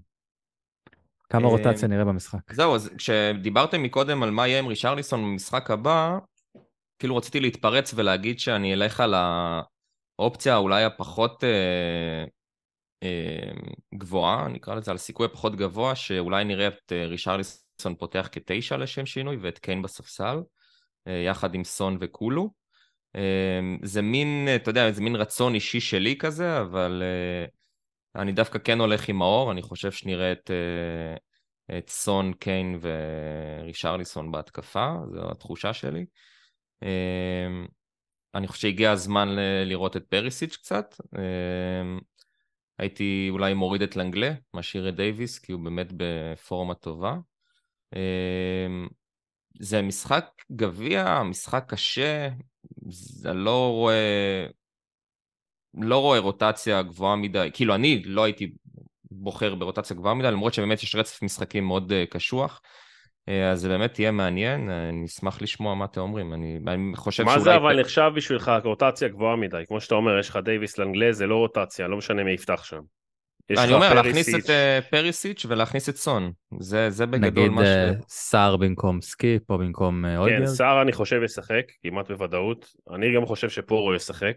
[1.30, 2.54] כמה אה, רוטציה נראה במשחק?
[2.54, 6.18] זהו, אז כשדיברתם מקודם על מה יהיה עם רישרליסון במשחק הבא,
[7.00, 9.14] כאילו רציתי להתפרץ ולהגיד שאני אלך על
[10.20, 12.24] האופציה אולי הפחות אה,
[13.04, 13.52] אה,
[13.96, 19.06] גבוהה, נקרא לזה על סיכוי הפחות גבוה, שאולי נראה את אה, רישרליסון פותח כתשע לשם
[19.06, 20.38] שינוי ואת קיין בספסל,
[21.08, 22.50] אה, יחד עם סון וקולו.
[23.16, 27.46] אה, זה מין, אה, אתה יודע, זה מין רצון אישי שלי כזה, אבל אה,
[28.22, 34.32] אני דווקא כן הולך עם מאור, אני חושב שנראה את, אה, את סון, קיין ורישרליסון
[34.32, 36.06] בהתקפה, זו התחושה שלי.
[36.84, 37.48] אה,
[38.36, 39.30] אני חושב שהגיע הזמן
[39.66, 40.96] לראות את פריסיץ' קצת.
[41.18, 41.98] אה,
[42.80, 47.18] הייתי אולי מוריד את לנגלה, משאיר את דייוויס, כי הוא באמת בפורמה טובה.
[47.96, 48.68] אה,
[49.60, 52.30] זה משחק גביע, משחק קשה,
[52.90, 54.48] זה לא רואה...
[55.74, 58.52] לא רואה רוטציה גבוהה מדי, כאילו אני לא הייתי
[59.12, 62.62] בוחר ברוטציה גבוהה מדי, למרות שבאמת יש רצף משחקים מאוד uh, קשוח,
[63.30, 67.24] uh, אז זה באמת יהיה מעניין, אני אשמח לשמוע מה אתם אומרים, אני, אני חושב
[67.24, 67.44] מה שאולי...
[67.44, 69.64] זה אבל נחשב בשבילך רוטציה גבוהה מדי?
[69.68, 72.80] כמו שאתה אומר, יש לך דייוויס לנגלה, זה לא רוטציה, לא משנה מי יפתח שם.
[73.58, 74.36] אני אומר, להכניס.
[74.36, 76.32] את אה, פרישיץ' ולהכניס את סון.
[76.60, 77.68] זה זה בגדול נגיד מה ש...
[77.68, 80.46] אה, סער במקום סקיפ או במקום אה, כן, הויברג.
[80.46, 82.74] סער אני חושב ישחק, כמעט בוודאות.
[82.96, 84.36] אני גם חושב שפורו ישחק.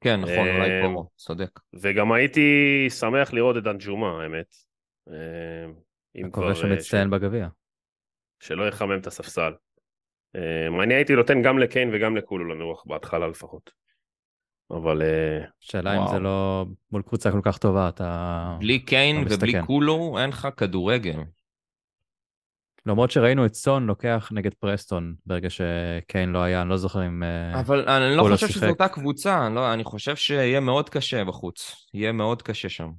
[0.00, 1.60] כן, נכון, אולי אה, פורו, צודק.
[1.74, 4.56] וגם הייתי שמח לראות את דנג'ומה, האמת.
[5.08, 6.24] אה.
[6.26, 7.48] הכובש אה, המצטיין בגביע.
[8.40, 9.52] שלא יחמם את הספסל.
[10.82, 13.70] אני הייתי נותן גם לקיין וגם לקולו לנוח בהתחלה לפחות.
[14.70, 15.02] אבל
[15.60, 16.08] שאלה אם.
[16.10, 18.56] זה לא מול קבוצה כל כך טובה, אתה...
[18.60, 19.52] בלי קיין אתה ובלי.
[19.66, 21.20] קולו, אין לך כדורגל.
[22.86, 27.22] למרות שראינו את סון לוקח נגד פרסטון ברגע שקיין לא היה, אני לא זוכר אם...
[27.22, 28.68] אה, אבל אני לא חושב שזו.
[28.68, 31.86] אותה קבוצה, לא, אני חושב שיהיה מאוד קשה בחוץ.
[31.94, 32.90] יהיה מאוד קשה שם.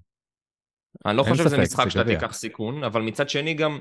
[1.05, 2.09] אני לא חושב שזה משחק שאתה.
[2.09, 3.79] תיקח סיכון, אבל מצד שני גם,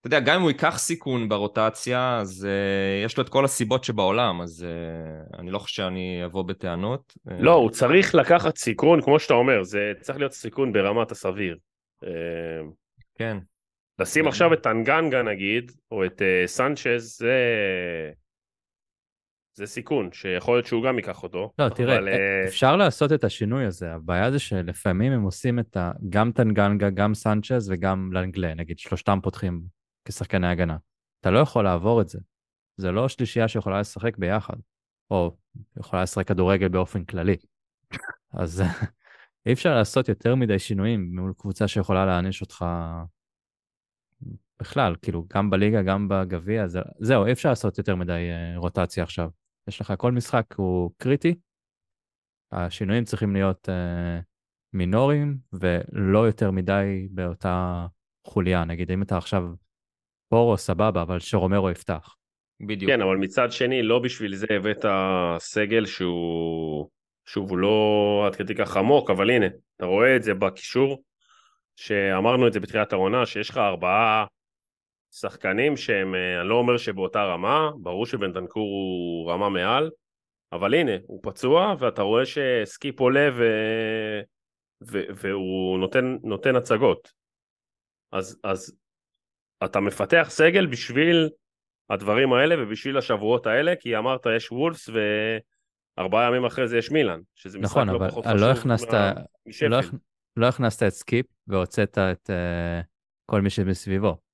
[0.00, 3.84] אתה יודע, גם אם הוא ייקח סיכון ברוטציה, אז uh, יש לו את כל הסיבות
[3.84, 7.14] שבעולם, אז uh, אני לא חושב שאני אבוא בטענות.
[7.26, 11.56] לא, הוא צריך לקחת סיכון, כמו שאתה אומר, זה צריך להיות סיכון ברמת הסביר.
[13.18, 13.36] כן.
[13.98, 14.28] לשים כן.
[14.28, 17.34] עכשיו את טנגנגה נגיד, או את אה, סנצ'ז, זה...
[19.54, 21.52] זה סיכון, שיכול להיות שהוא גם ייקח אותו.
[21.58, 25.76] לא, תראה, אבל, אה, אפשר לעשות את השינוי הזה, הבעיה זה שלפעמים הם עושים את
[25.76, 25.92] ה...
[26.08, 29.62] גם טנגנגה, גם סנצ'ז וגם לנגלה, נגיד שלושתם פותחים
[30.04, 30.76] כשחקני הגנה.
[31.20, 32.18] אתה לא יכול לעבור את זה.
[32.76, 34.56] זה לא שלישייה שיכולה לשחק ביחד,
[35.10, 35.36] או
[35.78, 37.36] יכולה לשחק כדורגל באופן כללי.
[38.32, 38.62] אז
[39.46, 42.64] אי אפשר לעשות יותר מדי שינויים מול קבוצה שיכולה להעניש אותך
[44.60, 46.80] בכלל, כאילו, גם בליגה, גם בגביע, זה...
[46.98, 49.30] זהו, אי אפשר לעשות יותר מדי אה, רוטציה עכשיו.
[49.68, 51.34] יש לך, כל משחק הוא קריטי,
[52.52, 54.20] השינויים צריכים להיות אה,
[54.72, 57.86] מינוריים ולא יותר מדי באותה
[58.26, 58.64] חוליה.
[58.64, 59.42] נגיד, אם אתה עכשיו
[60.28, 62.16] פורו, סבבה, אבל שרומרו יפתח.
[62.66, 62.90] בדיוק.
[62.90, 64.84] כן, אבל מצד שני, לא בשביל זה הבאת
[65.38, 66.88] סגל שהוא,
[67.26, 69.46] שוב, הוא לא עד כדי כך עמוק, אבל הנה,
[69.76, 71.02] אתה רואה את זה בקישור,
[71.76, 74.26] שאמרנו את זה בתחילת העונה, שיש לך ארבעה
[75.20, 79.90] שחקנים שהם, אה, אני לא אומר שבאותה רמה, ברור שבנטנקור הוא רמה מעל,
[80.52, 83.42] אבל הנה, הוא פצוע, ואתה רואה שסקיפ עולה ו...
[84.82, 84.98] ו...
[85.14, 87.12] והוא נותן, נותן הצגות.
[88.12, 88.76] אז, אז
[89.64, 91.30] אתה מפתח סגל בשביל
[91.90, 94.88] הדברים האלה ובשביל השבועות האלה, כי אמרת יש וולפס
[95.98, 99.12] וארבעה ימים אחרי זה יש מילאן, שזה משחק נכון, לא פחות לא חשוב הכנסת- מה-
[99.68, 99.80] לא,
[100.36, 102.84] לא הכנסת את סקיפ והוצאת את אה,
[103.26, 104.25] כל מי שמסביבו.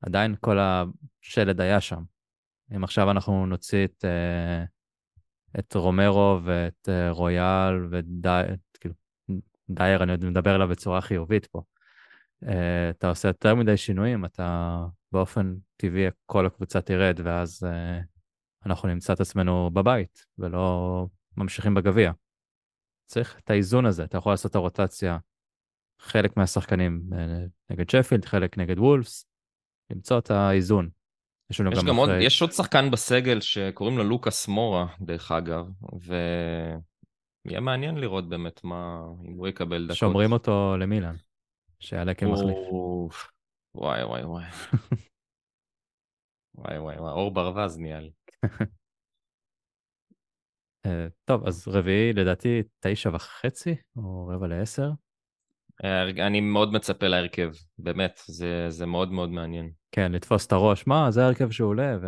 [0.00, 2.02] עדיין כל השלד היה שם.
[2.76, 8.94] אם עכשיו אנחנו נוציא את, אה, את רומרו ואת אה, רויאל ודייר, כאילו,
[9.70, 11.62] דייר, אני עוד מדבר עליו בצורה חיובית פה.
[12.44, 12.48] Uh,
[12.90, 14.78] אתה עושה יותר מדי שינויים, אתה
[15.12, 17.66] באופן טבעי כל הקבוצה תרד, ואז
[18.66, 22.12] אנחנו נמצא את עצמנו בבית, ולא ממשיכים בגביע.
[23.06, 25.18] צריך את האיזון הזה, אתה יכול לעשות את הרוטציה,
[26.00, 29.27] חלק מהשחקנים אה, נגד שפילד, חלק נגד וולפס,
[29.90, 30.88] למצוא את האיזון.
[31.50, 32.10] יש יש גם עוד.
[32.20, 35.66] יש עוד שחקן בסגל שקוראים לו לוקאס מורה, דרך אגב,
[36.00, 39.96] ויהיה מעניין לראות באמת מה, אם הוא יקבל דקות.
[39.96, 41.16] שומרים אותו למילן,
[41.80, 42.56] שיעלה כמחליף.
[42.56, 43.32] אוף,
[43.74, 44.44] וואי וואי וואי.
[46.54, 48.10] וואי וואי וואי, אור ברווז נהיה לי.
[50.86, 54.90] אה, טוב, אז רביעי לדעתי תשע וחצי, או רבע לעשר.
[56.26, 59.70] אני מאוד מצפה להרכב, באמת, זה, זה מאוד מאוד מעניין.
[59.92, 62.06] כן, לתפוס את הראש, מה, זה ההרכב שעולה, ו...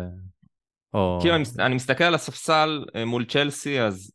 [0.93, 1.19] או...
[1.21, 4.11] כאילו, אני, אני מסתכל על הספסל אה, מול צ'לסי, אז,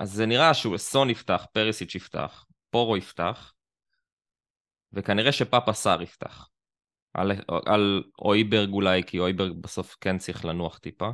[0.00, 3.52] אז זה נראה שהוא סון יפתח, פריסיץ' יפתח, פורו יפתח,
[4.92, 6.48] וכנראה שפאפה סאר יפתח.
[7.14, 7.32] על,
[7.66, 11.10] על אויברג אולי, כי אויברג בסוף כן צריך לנוח טיפה.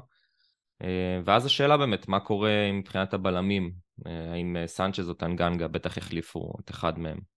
[0.83, 3.73] אה, ואז השאלה באמת, מה קורה מבחינת הבלמים?
[4.07, 7.32] אה, האם סנצ'ז או טנגנגה בטח יחליפו את אחד מהם.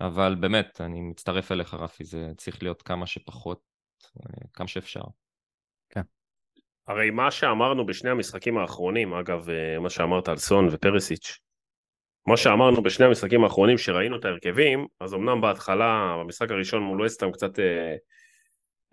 [0.00, 3.60] אבל באמת, אני מצטרף אליך, רפי, זה צריך להיות כמה שפחות,
[4.20, 5.02] אה, כמה שאפשר.
[6.88, 11.38] הרי מה שאמרנו בשני המשחקים האחרונים, אגב, אה, מה שאמרת על סון ופרסיץ',
[12.26, 17.32] מה שאמרנו בשני המשחקים האחרונים שראינו את ההרכבים, אז אמנם בהתחלה, במשחק הראשון מול וסטהאם
[17.32, 17.94] קצת, אה,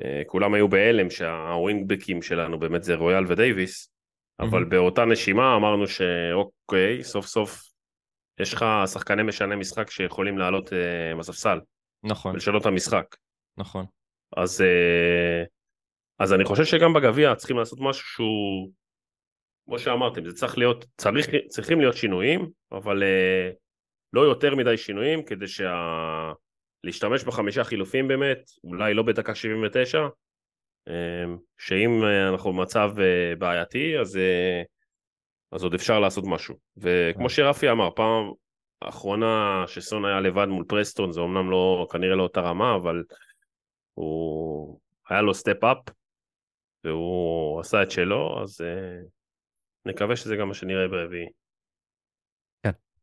[0.03, 3.91] אה, כולם היו בהלם שהווינגבקים שלנו באמת זה רויאל ודייוויס,
[4.39, 4.69] אבל מהמם.
[4.69, 7.61] באותה נשימה אמרנו שאוקיי, סוף סוף
[8.39, 11.59] יש לך שחקני משנה משחק שיכולים לעלות אה, בספסל
[12.03, 13.15] נכון, ולשנות את המשחק.
[13.57, 13.85] נכון.
[14.37, 15.43] אז, אה,
[16.19, 18.71] אז אני חושב שגם בגביע צריכים לעשות משהו שהוא,
[19.65, 23.49] כמו שאמרתם, זה צריך להיות, צריך, צריכים להיות שינויים, אבל אה,
[24.13, 26.31] לא יותר מדי שינויים, כדי שה...
[26.83, 30.07] להשתמש בחמישה חילופים באמת, אולי לא בדקה 79,
[30.87, 30.93] אה,
[31.57, 32.91] שאם אנחנו במצב
[33.39, 34.19] בעייתי, אז,
[35.55, 36.55] אז עוד אפשר לעשות משהו.
[36.77, 38.31] וכמו שרפי אמר, פעם,
[38.81, 43.03] האחרונה שסון היה לבד מול פרסטון, זה אמנם לא, כנראה לא אותה רמה, אבל
[43.93, 44.79] הוא,
[45.09, 45.77] היה לו step-up,
[46.83, 49.09] והוא עשה את שלו, אז אה,
[49.85, 51.27] נקווה שזה גם מה שנראה ברביעי.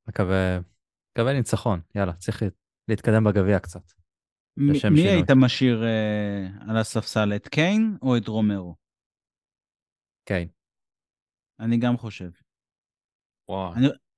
[0.09, 0.59] מקווה,
[1.12, 2.42] מקווה ניצחון, יאללה, צריך
[2.88, 3.92] להתקדם בגביע קצת.
[4.57, 5.09] מ- מי שינוי.
[5.09, 8.76] היית משאיר אה, על הספסל, את קיין או את רומרו?
[10.26, 10.44] כן,
[11.61, 12.30] אני גם חושב.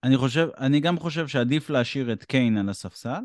[0.05, 3.21] אני, חושב, אני גם חושב שעדיף להשאיר את קיין על הספסל,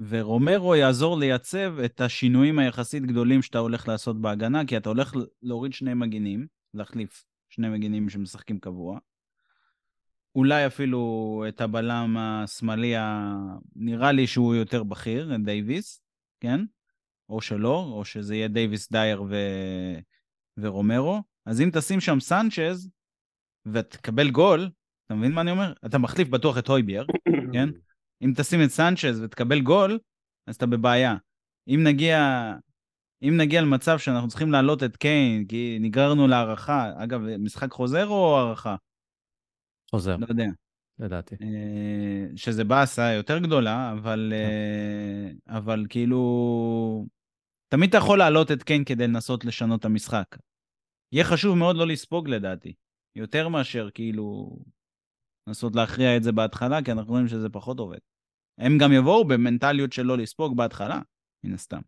[0.00, 5.72] ורומרו יעזור לייצב את השינויים היחסית גדולים שאתה הולך לעשות בהגנה, כי אתה הולך להוריד
[5.72, 8.98] שני מגינים, להחליף שני מגינים שמשחקים קבוע.
[10.34, 12.94] אולי אפילו את הבלם השמאלי,
[13.76, 16.00] נראה לי שהוא יותר בכיר, את דייוויס,
[16.40, 16.60] כן?
[17.28, 19.36] או שלא, או שזה יהיה דייוויס דייר ו...
[20.56, 21.22] ורומרו.
[21.46, 22.90] אז אם תשים שם סנצ'ז
[23.72, 24.70] ותקבל גול,
[25.06, 25.72] אתה מבין מה אני אומר?
[25.86, 27.06] אתה מחליף בטוח את הויבייר,
[27.52, 27.68] כן?
[28.22, 29.98] אם תשים את סנצ'ז ותקבל גול,
[30.46, 31.16] אז אתה בבעיה.
[31.68, 32.18] אם נגיע,
[33.22, 38.38] אם נגיע למצב שאנחנו צריכים להעלות את קיין, כי נגררנו להערכה, אגב, משחק חוזר או
[38.38, 38.76] הערכה?
[39.90, 40.44] חוזר, לא יודע.
[40.98, 41.34] לדעתי.
[41.42, 47.06] אה, שזה באסה יותר גדולה, אבל, אה, אבל כאילו...
[47.68, 50.36] תמיד אתה יכול להעלות את קיין כדי לנסות לשנות את המשחק.
[51.12, 52.72] יהיה חשוב מאוד לא לספוג לדעתי.
[53.16, 54.56] יותר מאשר כאילו
[55.46, 57.98] לנסות להכריע את זה בהתחלה, כי אנחנו רואים שזה פחות עובד.
[58.58, 61.00] הם גם יבואו במנטליות של לא לספוג בהתחלה,
[61.44, 61.80] מן הסתם.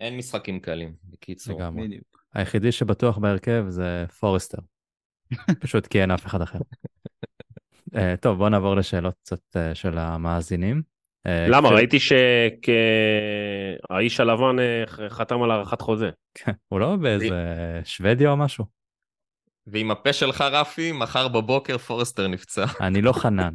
[0.00, 1.60] אין משחקים קלים, בקיצור.
[1.60, 1.86] לגמרי.
[1.88, 2.24] בדיוק.
[2.34, 4.58] היחידי שבטוח בהרכב זה פורסטר.
[5.62, 6.58] פשוט כי אין אף אחד אחר.
[7.96, 10.82] אה, טוב, בואו נעבור לשאלות קצת אה, של המאזינים.
[11.26, 11.68] אה, למה?
[11.68, 11.98] כש- ראיתי
[13.90, 14.56] שהאיש הלבן
[15.08, 16.10] חתם על הארכת חוזה.
[16.68, 17.28] הוא לא באיזה
[17.84, 18.79] שוודיה או משהו?
[19.66, 22.64] ועם הפה שלך, רפי, מחר בבוקר פורסטר נפצע.
[22.86, 23.54] אני לא חנן.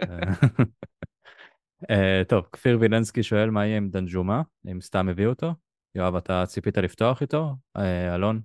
[0.00, 0.06] אה,
[1.90, 5.54] אה, טוב, כפיר וילנסקי שואל מה יהיה עם דנג'ומה, אם סתם הביאו אותו.
[5.94, 7.54] יואב, אתה ציפית לפתוח איתו?
[7.76, 8.40] אה, אלון,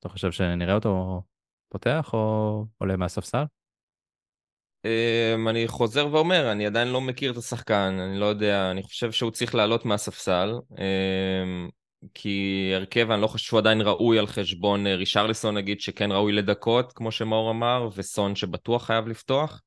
[0.00, 1.22] אתה חושב שנראה אותו
[1.68, 3.44] פותח או עולה מהספסל?
[4.84, 9.12] אמ, אני חוזר ואומר, אני עדיין לא מכיר את השחקן, אני לא יודע, אני חושב
[9.12, 10.52] שהוא צריך לעלות מהספסל,
[12.14, 16.32] כי הרכב, אני לא חושב שהוא עדיין ראוי על חשבון אה, רישרליסון, נגיד, שכן ראוי
[16.32, 19.62] לדקות, כמו שמאור אמר, וסון שבטוח חייב לפתוח.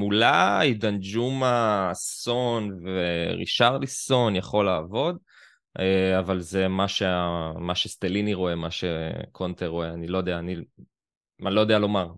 [0.00, 5.16] אולי דנג'ומה, סון ורישרליסון יכול לעבוד,
[5.78, 7.26] אה, אבל זה מה, שה...
[7.58, 10.56] מה שסטליני רואה, מה שקונטר רואה, אני לא יודע, אני
[11.46, 12.08] אני לא יודע לומר.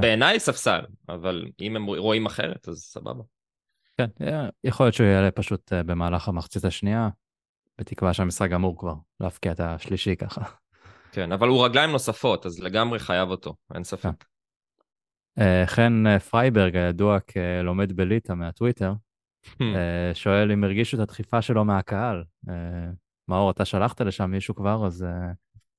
[0.00, 3.22] בעיניי ספסל, אבל אם הם רואים אחרת, אז סבבה.
[3.98, 7.08] כן, אה, יכול להיות שהוא יעלה פשוט אה, במהלך המחצית השנייה,
[7.80, 10.40] בתקווה שהמשחק אמור כבר להפקיע את השלישי ככה.
[11.12, 14.24] כן, אבל הוא רגליים נוספות, אז לגמרי חייב אותו, אין ספק.
[15.38, 18.92] אה, חן אה, פרייברג, הידוע כלומד בליטא מהטוויטר,
[19.60, 22.24] אה, שואל אם הרגישו את הדחיפה שלו מהקהל.
[23.28, 25.06] מאור, אתה שלחת לשם מישהו כבר, אז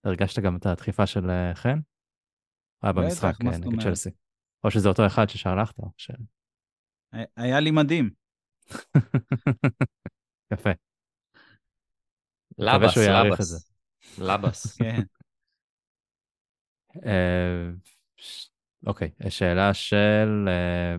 [0.04, 1.80] הרגשת גם את הדחיפה של חן?
[2.84, 3.82] היה במשחק נגד?
[3.82, 4.10] צ'לסי.
[4.64, 5.76] או שזה אותו אחד ששלחת.
[7.38, 8.10] היה לי מדהים.
[10.54, 10.70] יפה.
[12.58, 13.72] לבס, לבס.
[14.18, 14.78] לבס.
[14.78, 15.02] כן.
[18.86, 20.96] אוקיי, שאלה של אה,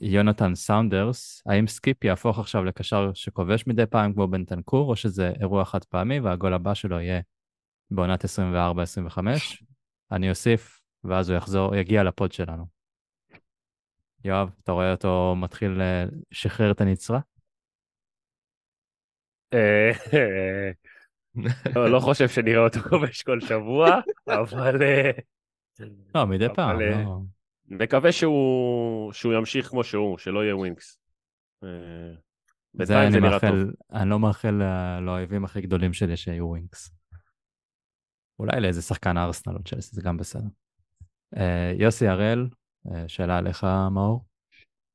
[0.00, 5.64] יונתן סאונדרס, האם סקיפ יהפוך עכשיו לקשר שכובש מדי פעם כמו בנטנקור, או שזה אירוע
[5.64, 7.20] חד פעמי והגול הבא שלו יהיה
[7.90, 8.28] בעונת 24-25?
[10.12, 12.66] אני אוסיף, ואז הוא יחזור, יגיע לפוד שלנו.
[14.24, 17.20] יואב, אתה רואה אותו מתחיל אה, לשחרר את הנצרה?
[19.54, 19.90] אה,
[21.74, 25.10] לא, לא חושב שנראה אותו כובש כל שבוע, אבל אה,
[26.14, 27.20] לא, מדי אבל, פעם, אה, לא.
[27.68, 30.98] מקווה שהוא שהוא ימשיך כמו שהוא, שלא יהיה ווינקס.
[32.82, 33.20] זה אני.
[33.20, 34.62] מאחל, אני לא מאחל
[35.00, 36.90] לאויבים הכי גדולים שלי שיהיו ווינקס.
[38.38, 40.48] אולי לאיזה שחקן ארסנל או צ'לסי, זה גם בסדר.
[41.78, 42.48] יוסי הראל,
[43.06, 44.24] שאלה עליך, מאור.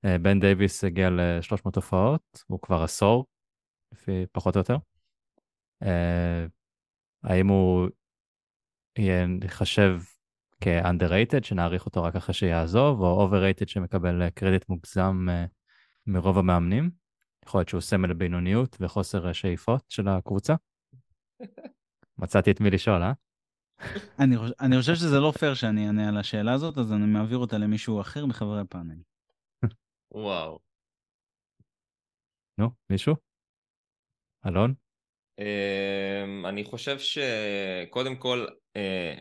[0.03, 3.25] בן דייוויס הגיע ל-300 הופעות, הוא כבר עשור,
[3.95, 4.77] לפי פחות או יותר.
[5.83, 6.45] אה,
[7.23, 7.89] האם הוא
[8.97, 9.99] יהיה נחשב
[10.61, 15.45] כ-underrated, שנעריך אותו רק אחרי שיעזוב, או overrated שמקבל קרדיט מוגזם אה,
[16.07, 16.91] מרוב המאמנים?
[17.45, 20.55] יכול להיות שהוא סמל בינוניות וחוסר אה, שאיפות של הקבוצה?
[22.17, 23.13] מצאתי את מי לשאול, אה?
[24.19, 27.37] אני חושב, אני חושב שזה לא פייר שאני אענה על השאלה הזאת, אז אני מעביר
[27.37, 28.97] אותה למישהו אחר מחברי הפאנל.
[30.11, 30.59] וואו.
[32.57, 33.15] נו, מישהו?
[34.47, 34.73] אלון?
[35.39, 39.13] אמ, אני חושב שקודם כל, אה,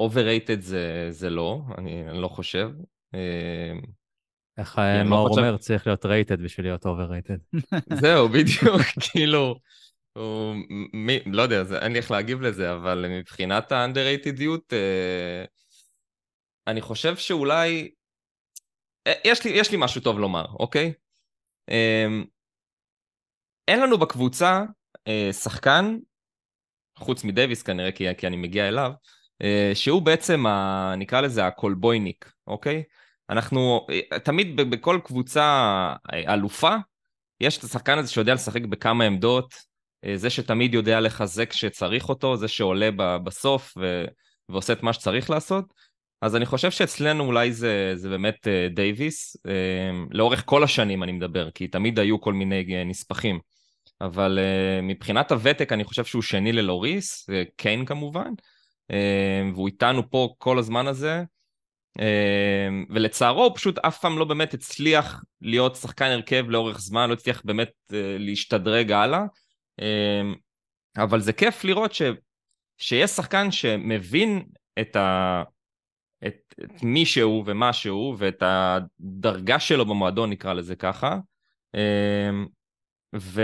[0.00, 2.70] overrated זה, זה לא, אני, אני לא חושב.
[3.14, 3.80] אמ,
[4.58, 7.36] איך לא מאור חושב- אומר, צריך להיות rated בשביל להיות overrated.
[8.00, 8.82] זהו, בדיוק,
[9.12, 9.58] כאילו,
[10.12, 10.54] הוא,
[10.92, 15.44] מי, לא יודע, זה, אין לי איך להגיב לזה, אבל מבחינת האנדררייטדיות, אה,
[16.66, 17.90] אני חושב שאולי,
[19.06, 20.92] אה, יש לי, יש לי משהו טוב לומר, אוקיי?
[21.70, 22.06] אה,
[23.68, 24.62] אין לנו בקבוצה
[25.08, 25.98] אה, שחקן,
[26.98, 28.92] חוץ מדייוויס כנראה, כי, כי אני מגיע אליו,
[29.42, 32.82] אה, שהוא בעצם, ה, נקרא לזה הקולבויניק, אוקיי?
[33.30, 35.42] אנחנו, אה, תמיד בכל קבוצה
[36.12, 36.76] אה, אלופה,
[37.40, 39.54] יש את השחקן הזה שיודע לשחק בכמה עמדות,
[40.04, 44.04] אה, זה שתמיד יודע לחזק כשצריך אותו, זה שעולה ב- בסוף ו-
[44.48, 45.64] ועושה את מה שצריך לעשות.
[46.22, 51.12] אז אני חושב שאצלנו אולי זה, זה באמת אה, דייוויס, אה, לאורך כל השנים אני
[51.12, 53.38] מדבר, כי תמיד היו כל מיני נספחים.
[54.00, 58.30] אבל אה, מבחינת הוותק אני חושב שהוא שני ללוריס, אה, קיין כמובן,
[58.90, 61.22] אה, והוא איתנו פה כל הזמן הזה.
[62.00, 67.14] אה, ולצערו הוא פשוט אף פעם לא באמת הצליח להיות שחקן הרכב לאורך זמן, לא
[67.14, 69.24] הצליח באמת אה, להשתדרג הלאה.
[69.80, 70.22] אה,
[70.96, 72.02] אבל זה כיף לראות ש,
[72.78, 74.44] שיש שחקן שמבין
[74.80, 75.42] את, ה,
[76.26, 81.18] את, את מי שהוא ומה שהוא ואת הדרגה שלו במועדון נקרא לזה ככה.
[83.16, 83.42] ו,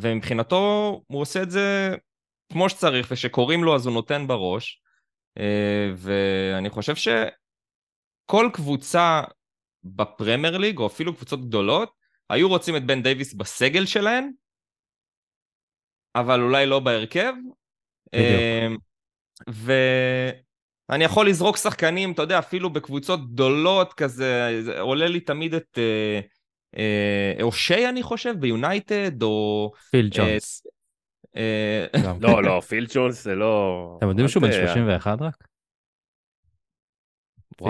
[0.00, 0.56] ומבחינתו
[1.06, 1.94] הוא עושה את זה
[2.52, 4.82] כמו שצריך ושקוראים לו אז הוא נותן בראש.
[5.38, 9.22] אה, ואני חושב שכל קבוצה
[9.84, 11.92] בפרמייר ליג, או אפילו קבוצות גדולות,
[12.30, 14.30] היו רוצים את בן דייוויס בסגל שלהן,
[16.14, 17.32] אבל אולי לא בהרכב.
[18.14, 18.68] אה,
[19.48, 25.78] ואני יכול לזרוק שחקנים, אתה יודע, אפילו בקבוצות גדולות כזה, זה עולה לי תמיד את
[25.78, 26.20] אה,
[26.76, 29.72] אה, אושי, אני חושב, ביונייטד, או...
[29.90, 30.66] פיל אה, ג'ונס.
[31.36, 31.86] אה.
[32.20, 33.94] לא, לא, פיל ג'ונס זה לא...
[33.98, 35.34] אתם יודעים שהוא בן אל ת- 31 רק?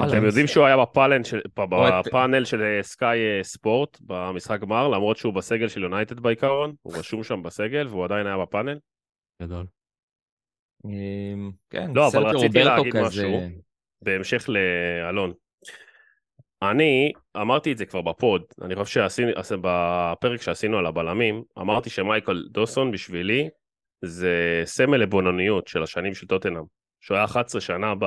[0.08, 5.16] אתם יודעים שהוא היה בפאנל של, או את- בפאנל של סקאי ספורט במשחק גמר, למרות
[5.16, 8.78] שהוא בסגל של יונייטד בעיקרון, הוא רשום שם בסגל והוא עדיין היה בפאנל.
[9.42, 9.66] גדול.
[10.84, 12.96] אמ, כן, לא, אבל רציתי להגיד.
[12.96, 13.40] משהו.
[14.02, 15.32] בהמשך לאלון.
[16.62, 21.90] אני אמרתי את זה כבר ב pod, אני חושב שעשינו, בפרק שעשינו על הבלמים, אמרתי
[21.90, 23.48] שמייקל דוסון בשבילי
[24.04, 26.62] זה סמל לבינוניות של השנים של טוטנאם.
[27.00, 28.04] שהוא היה 11 שנה ב...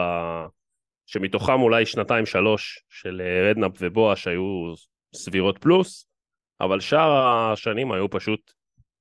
[1.06, 4.74] שמתוכם אולי שנתיים שלוש של אה, רדנאפ ובואש היו
[5.16, 6.08] סבירות פלוס,
[6.62, 8.54] אבל שאר השנים היו פשוט,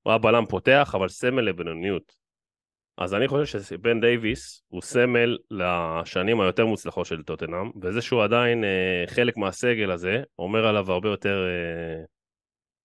[0.02, 2.17] הוא היה בלם פותח, אבל סמל לבינוניות.
[2.98, 8.64] אז אני חושב שבן דייוויס הוא סמל לשנים היותר מוצלחות של טוטנאם, וזה שהוא עדיין
[8.64, 12.04] אה, חלק מהסגל הזה, אומר עליו הרבה יותר אה,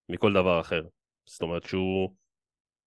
[0.08, 0.82] מכל דבר אחר.
[1.26, 2.14] זאת אומרת שהוא,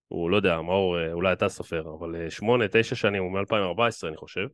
[0.08, 4.08] הוא לא יודע, מאור, אה, אולי אתה סופר, אבל אה, שמונה, תשע שנים, הוא מ-2014
[4.08, 4.46] אני חושב.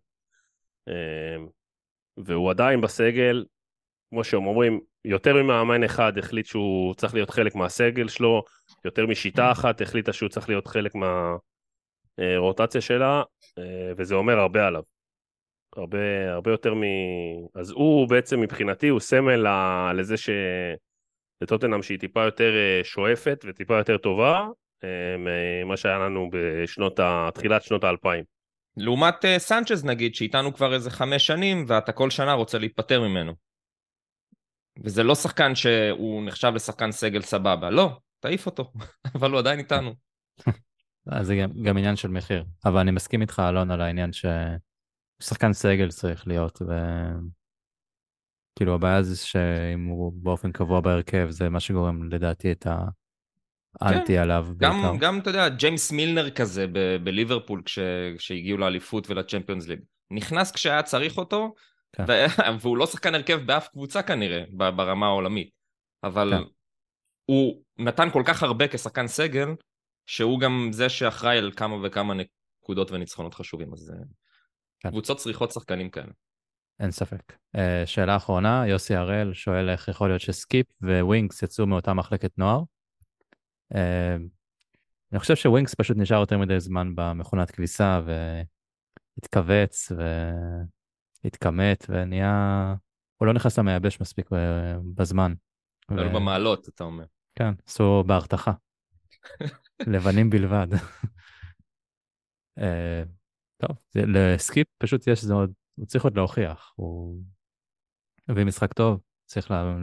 [0.88, 1.44] אה,
[2.16, 3.44] והוא עדיין בסגל,
[4.10, 8.42] כמו שהם אומרים, יותר ממאמן אחד החליט שהוא צריך להיות חלק מהסגל שלו,
[8.84, 10.94] יותר משיטה אחת החליטה שהוא צריך להיות חלק
[12.18, 13.22] מהרוטציה שלה,
[13.58, 14.82] אה, וזה אומר הרבה עליו.
[15.76, 16.82] הרבה, הרבה יותר מ...
[17.54, 19.46] אז הוא בעצם מבחינתי הוא סמל
[19.94, 20.30] לזה ש...
[21.40, 24.46] לטוטנאם שהיא טיפה יותר אה, שואפת וטיפה יותר טובה
[24.84, 27.28] אה, ממה שהיה לנו בשנות ה...
[27.34, 28.24] תחילת שנות האלפיים.
[28.76, 33.32] לעומת אה, סנצ'ז נגיד, שאיתנו כבר איזה חמש שנים, ואתה כל שנה רוצה להיפטר ממנו.
[34.84, 37.90] וזה לא שחקן שהוא נחשב לשחקן סגל סבבה, לא,
[38.20, 38.72] תעיף אותו,
[39.14, 39.94] אבל הוא עדיין איתנו.
[41.06, 42.44] אז זה גם, גם עניין של מחיר.
[42.64, 46.72] אבל אני מסכים איתך, אלון, על העניין ששחקן סגל צריך להיות, ו...
[48.58, 52.66] כאילו הבעיה זה שאם הוא באופן קבוע בהרכב, זה מה שגורם לדעתי את
[53.80, 55.06] האנטי עליו גם, בעיקר.
[55.06, 57.78] גם, אתה יודע, ג'יימס מילנר כזה ב- בליברפול כש,
[58.18, 59.80] כשהגיעו לאליפות ולצ'מפיונס ליג.
[60.10, 61.54] נכנס כשהיה צריך אותו,
[61.92, 62.04] כן.
[62.08, 62.26] ו-
[62.60, 65.50] והוא לא שחקן הרכב באף קבוצה כנראה, ברמה העולמית.
[66.04, 66.42] אבל כן.
[67.24, 69.48] הוא נתן כל כך הרבה כשחקן סגל,
[70.06, 73.72] שהוא גם זה שאחראי על כמה וכמה נקודות וניצחונות חשובים.
[73.72, 74.04] אז אה,
[74.80, 74.90] כן.
[74.90, 76.12] קבוצות צריכות שחקנים כאלה.
[76.80, 77.32] אין ספק.
[77.56, 82.62] אה, שאלה אחרונה, יוסי הראל שואל איך יכול להיות שסקיפ ווינקס יצאו מאותה מחלקת נוער.
[83.74, 84.16] אה,
[85.12, 88.00] אני חושב שווינקס פשוט נשאר יותר מדי זמן במכונת כביסה
[89.16, 89.92] והתכווץ
[91.24, 92.74] והתקמט ונהיה...
[93.16, 94.28] הוא לא נכנס למייבש מספיק
[94.94, 95.34] בזמן.
[95.90, 97.04] אבל ו- במעלות, אתה אומר.
[97.34, 98.52] כן, עשו בהרתחה.
[99.80, 100.66] לבנים בלבד.
[102.58, 103.02] אה,
[103.56, 106.72] טוב, לסקיפ פשוט יש, זה עוד, הוא צריך עוד להוכיח.
[106.76, 107.22] הוא
[108.28, 109.76] הביא משחק טוב, צריך לה,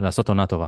[0.00, 0.66] לעשות עונה טובה.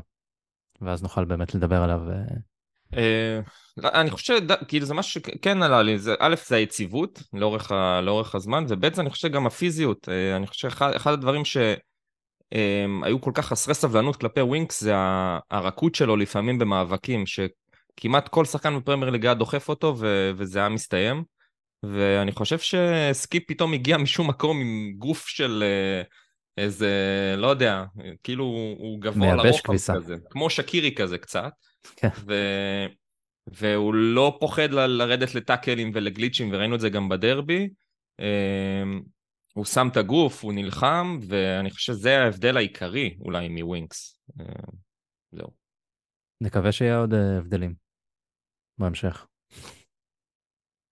[0.80, 2.00] ואז נוכל באמת לדבר עליו.
[2.10, 3.38] אה,
[3.84, 8.00] אה, אני חושב שכאילו זה משהו שכן עלה לי, זה, א' זה היציבות לאורך, ה,
[8.00, 11.56] לאורך הזמן, וב' זה אני חושב שגם הפיזיות, אני חושב שאחד אחד הדברים ש...
[12.52, 14.92] הם, היו כל כך חסרי סבלנות כלפי ווינקס, זה
[15.50, 17.26] הרכות שלו לפעמים במאבקים,
[18.00, 21.24] שכמעט כל שחקן בפרמייר ליג היה דוחף אותו, ו- וזה היה מסתיים.
[21.82, 26.02] ואני חושב שסקיפ פתאום הגיע משום מקום עם גוף של אה,
[26.64, 26.90] איזה,
[27.36, 27.84] לא יודע,
[28.22, 28.44] כאילו
[28.78, 29.72] הוא גבוה לרוחב.
[29.96, 31.52] כזה, כמו שקירי כזה קצת.
[31.96, 32.08] כן.
[32.26, 32.34] ו...
[33.46, 37.68] והוא לא פוחד ל- לרדת לטאקלים ולגליצ'ים, וראינו את זה גם בדרבי.
[38.20, 39.02] אמ,
[39.54, 44.18] הוא שם את הגוף, הוא נלחם, ואני חושב שזה ההבדל העיקרי אולי מווינקס.
[44.40, 44.46] אמ,
[45.32, 45.61] זהו.
[46.42, 47.74] נקווה שיהיה עוד אה, הבדלים
[48.78, 49.26] בהמשך.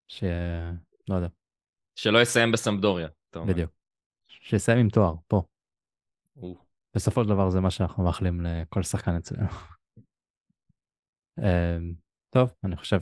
[0.09, 0.72] שיהיה,
[1.09, 1.28] לא יודע,
[2.01, 3.09] שלא יסיים בסמדוריה.
[3.30, 3.53] אתה אומר.
[3.53, 3.70] בדיוק.
[4.28, 5.42] שיסיים עם תואר, פה.
[6.36, 6.57] או,
[6.96, 9.46] בסופו של דבר זה מה שאנחנו מאחלים לכל שחקן אצלנו.
[11.38, 11.94] אמ,
[12.30, 13.01] טוב, אני חושב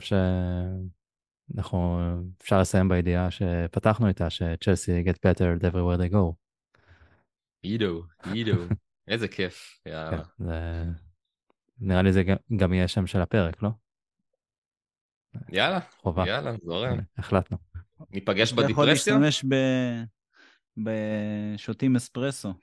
[1.49, 1.99] שאנחנו,
[2.41, 6.33] אפשר לסיים בידיעה שפתחנו איתה, שצ'לסי get better everywhere they go.
[7.61, 8.61] עידו, עידו.
[9.11, 10.23] איזה כיף, יאללה.
[11.81, 12.23] נראה לי זה
[12.55, 13.69] גם- יהיה שם של הפרק, לא?
[15.49, 16.23] יאללה, חובה.
[16.27, 16.97] יאללה, זורם.
[17.17, 17.57] החלטנו.
[18.11, 19.17] ניפגש אתה יכול בדיפרסיה?
[19.17, 19.55] להשתמש ב...
[20.77, 22.53] בשותים אספרסו.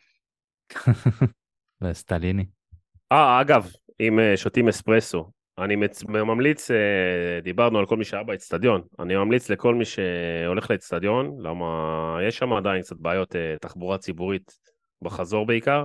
[1.83, 2.45] וסטליני.
[3.13, 6.05] אה, אגב, אם אה, שותים אספרסו, אני מצ...
[6.05, 11.67] ממליץ, אה, דיברנו על כל מי שהיה באצטדיון, אני ממליץ לכל מי שהולך לאצטדיון, למה
[12.29, 14.53] יש שם עדיין קצת בעיות אה, תחבורה ציבורית
[15.03, 15.85] בחזור בעיקר,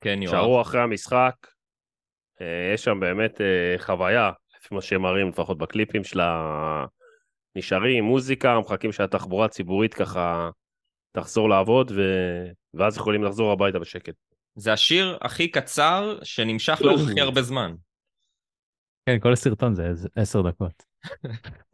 [0.00, 0.34] כן, יואב.
[0.34, 1.34] שערו אחרי המשחק,
[2.74, 6.84] יש שם באמת אה, חוויה, לפי מה שהם מראים, לפחות בקליפים של ה...
[7.56, 10.50] נשארים, מוזיקה, מחכים שהתחבורה הציבורית ככה
[11.12, 12.02] תחזור לעבוד, ו...
[12.74, 14.14] ואז יכולים לחזור הביתה בשקט.
[14.54, 17.74] זה השיר הכי קצר שנמשך לאורך הכי הרבה זמן.
[19.06, 20.84] כן, כל הסרטון זה עשר דקות.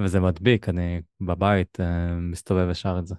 [0.00, 3.14] וזה מדביק, אני בבית אה, מסתובב ושר את זה.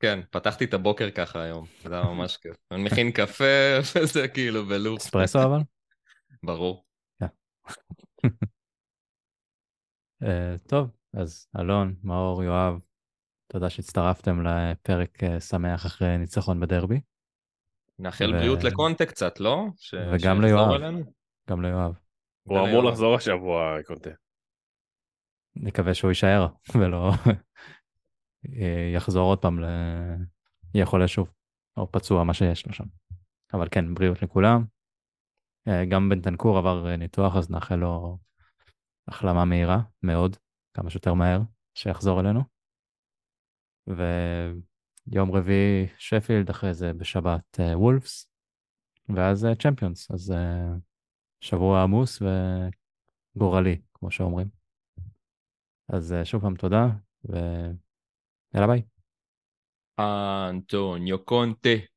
[0.00, 2.56] כן, פתחתי את הבוקר ככה היום, זה היה ממש כיף.
[2.70, 5.00] אני מכין קפה וזה כאילו בלופ.
[5.00, 5.60] אספרסו אבל?
[6.42, 6.84] ברור.
[10.22, 12.78] אה, טוב, אז אלון, מאור, יואב,
[13.46, 17.00] תודה שהצטרפתם לפרק אה, שמח אחרי ניצחון בדרבי,
[17.98, 19.64] נאחל בריאות לקונטה קצת, לא?
[20.12, 20.80] וגם ליואב.
[21.50, 21.92] גם ליואב.
[22.42, 22.58] הוא.
[22.58, 24.10] אמור לחזור השבוע, קונטה.
[25.56, 26.46] נקווה שהוא יישאר
[26.80, 27.12] ולא
[28.94, 29.64] יחזור עוד פעם, ל...
[30.74, 31.32] יהיה חולה שוב,
[31.76, 32.84] או פצוע, מה שיש לו שם.
[33.54, 34.64] אבל כן, בריאות לכולם.
[35.68, 38.18] אה, גם בנתנקור עבר אה, ניתוח, אז נאחל לו
[39.08, 40.36] החלמה מהירה מאוד,
[40.74, 41.40] כמה שיותר מהר,
[41.74, 42.40] שיחזור אלינו.
[43.86, 48.30] ויום רביעי שפילד, אחרי זה בשבת אה, וולפס,
[49.08, 50.72] ואז אה, צ'מפיונס, אז אה,
[51.40, 52.22] שבוע עמוס
[53.36, 54.48] וגורלי, כמו שאומרים.
[55.88, 56.86] אז אה, שוב פעם תודה,
[58.52, 58.86] Era vai.
[59.96, 61.90] Antonio Conte.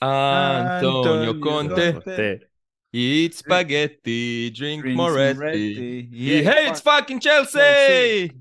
[0.00, 1.92] Antonio, Antonio Conte.
[1.92, 2.50] Conte.
[2.92, 5.36] Eat spaghetti, drink Drinks Moretti.
[5.38, 6.08] Moretti.
[6.12, 7.60] He hates fucking Chelsea.
[7.60, 8.40] Chelsea.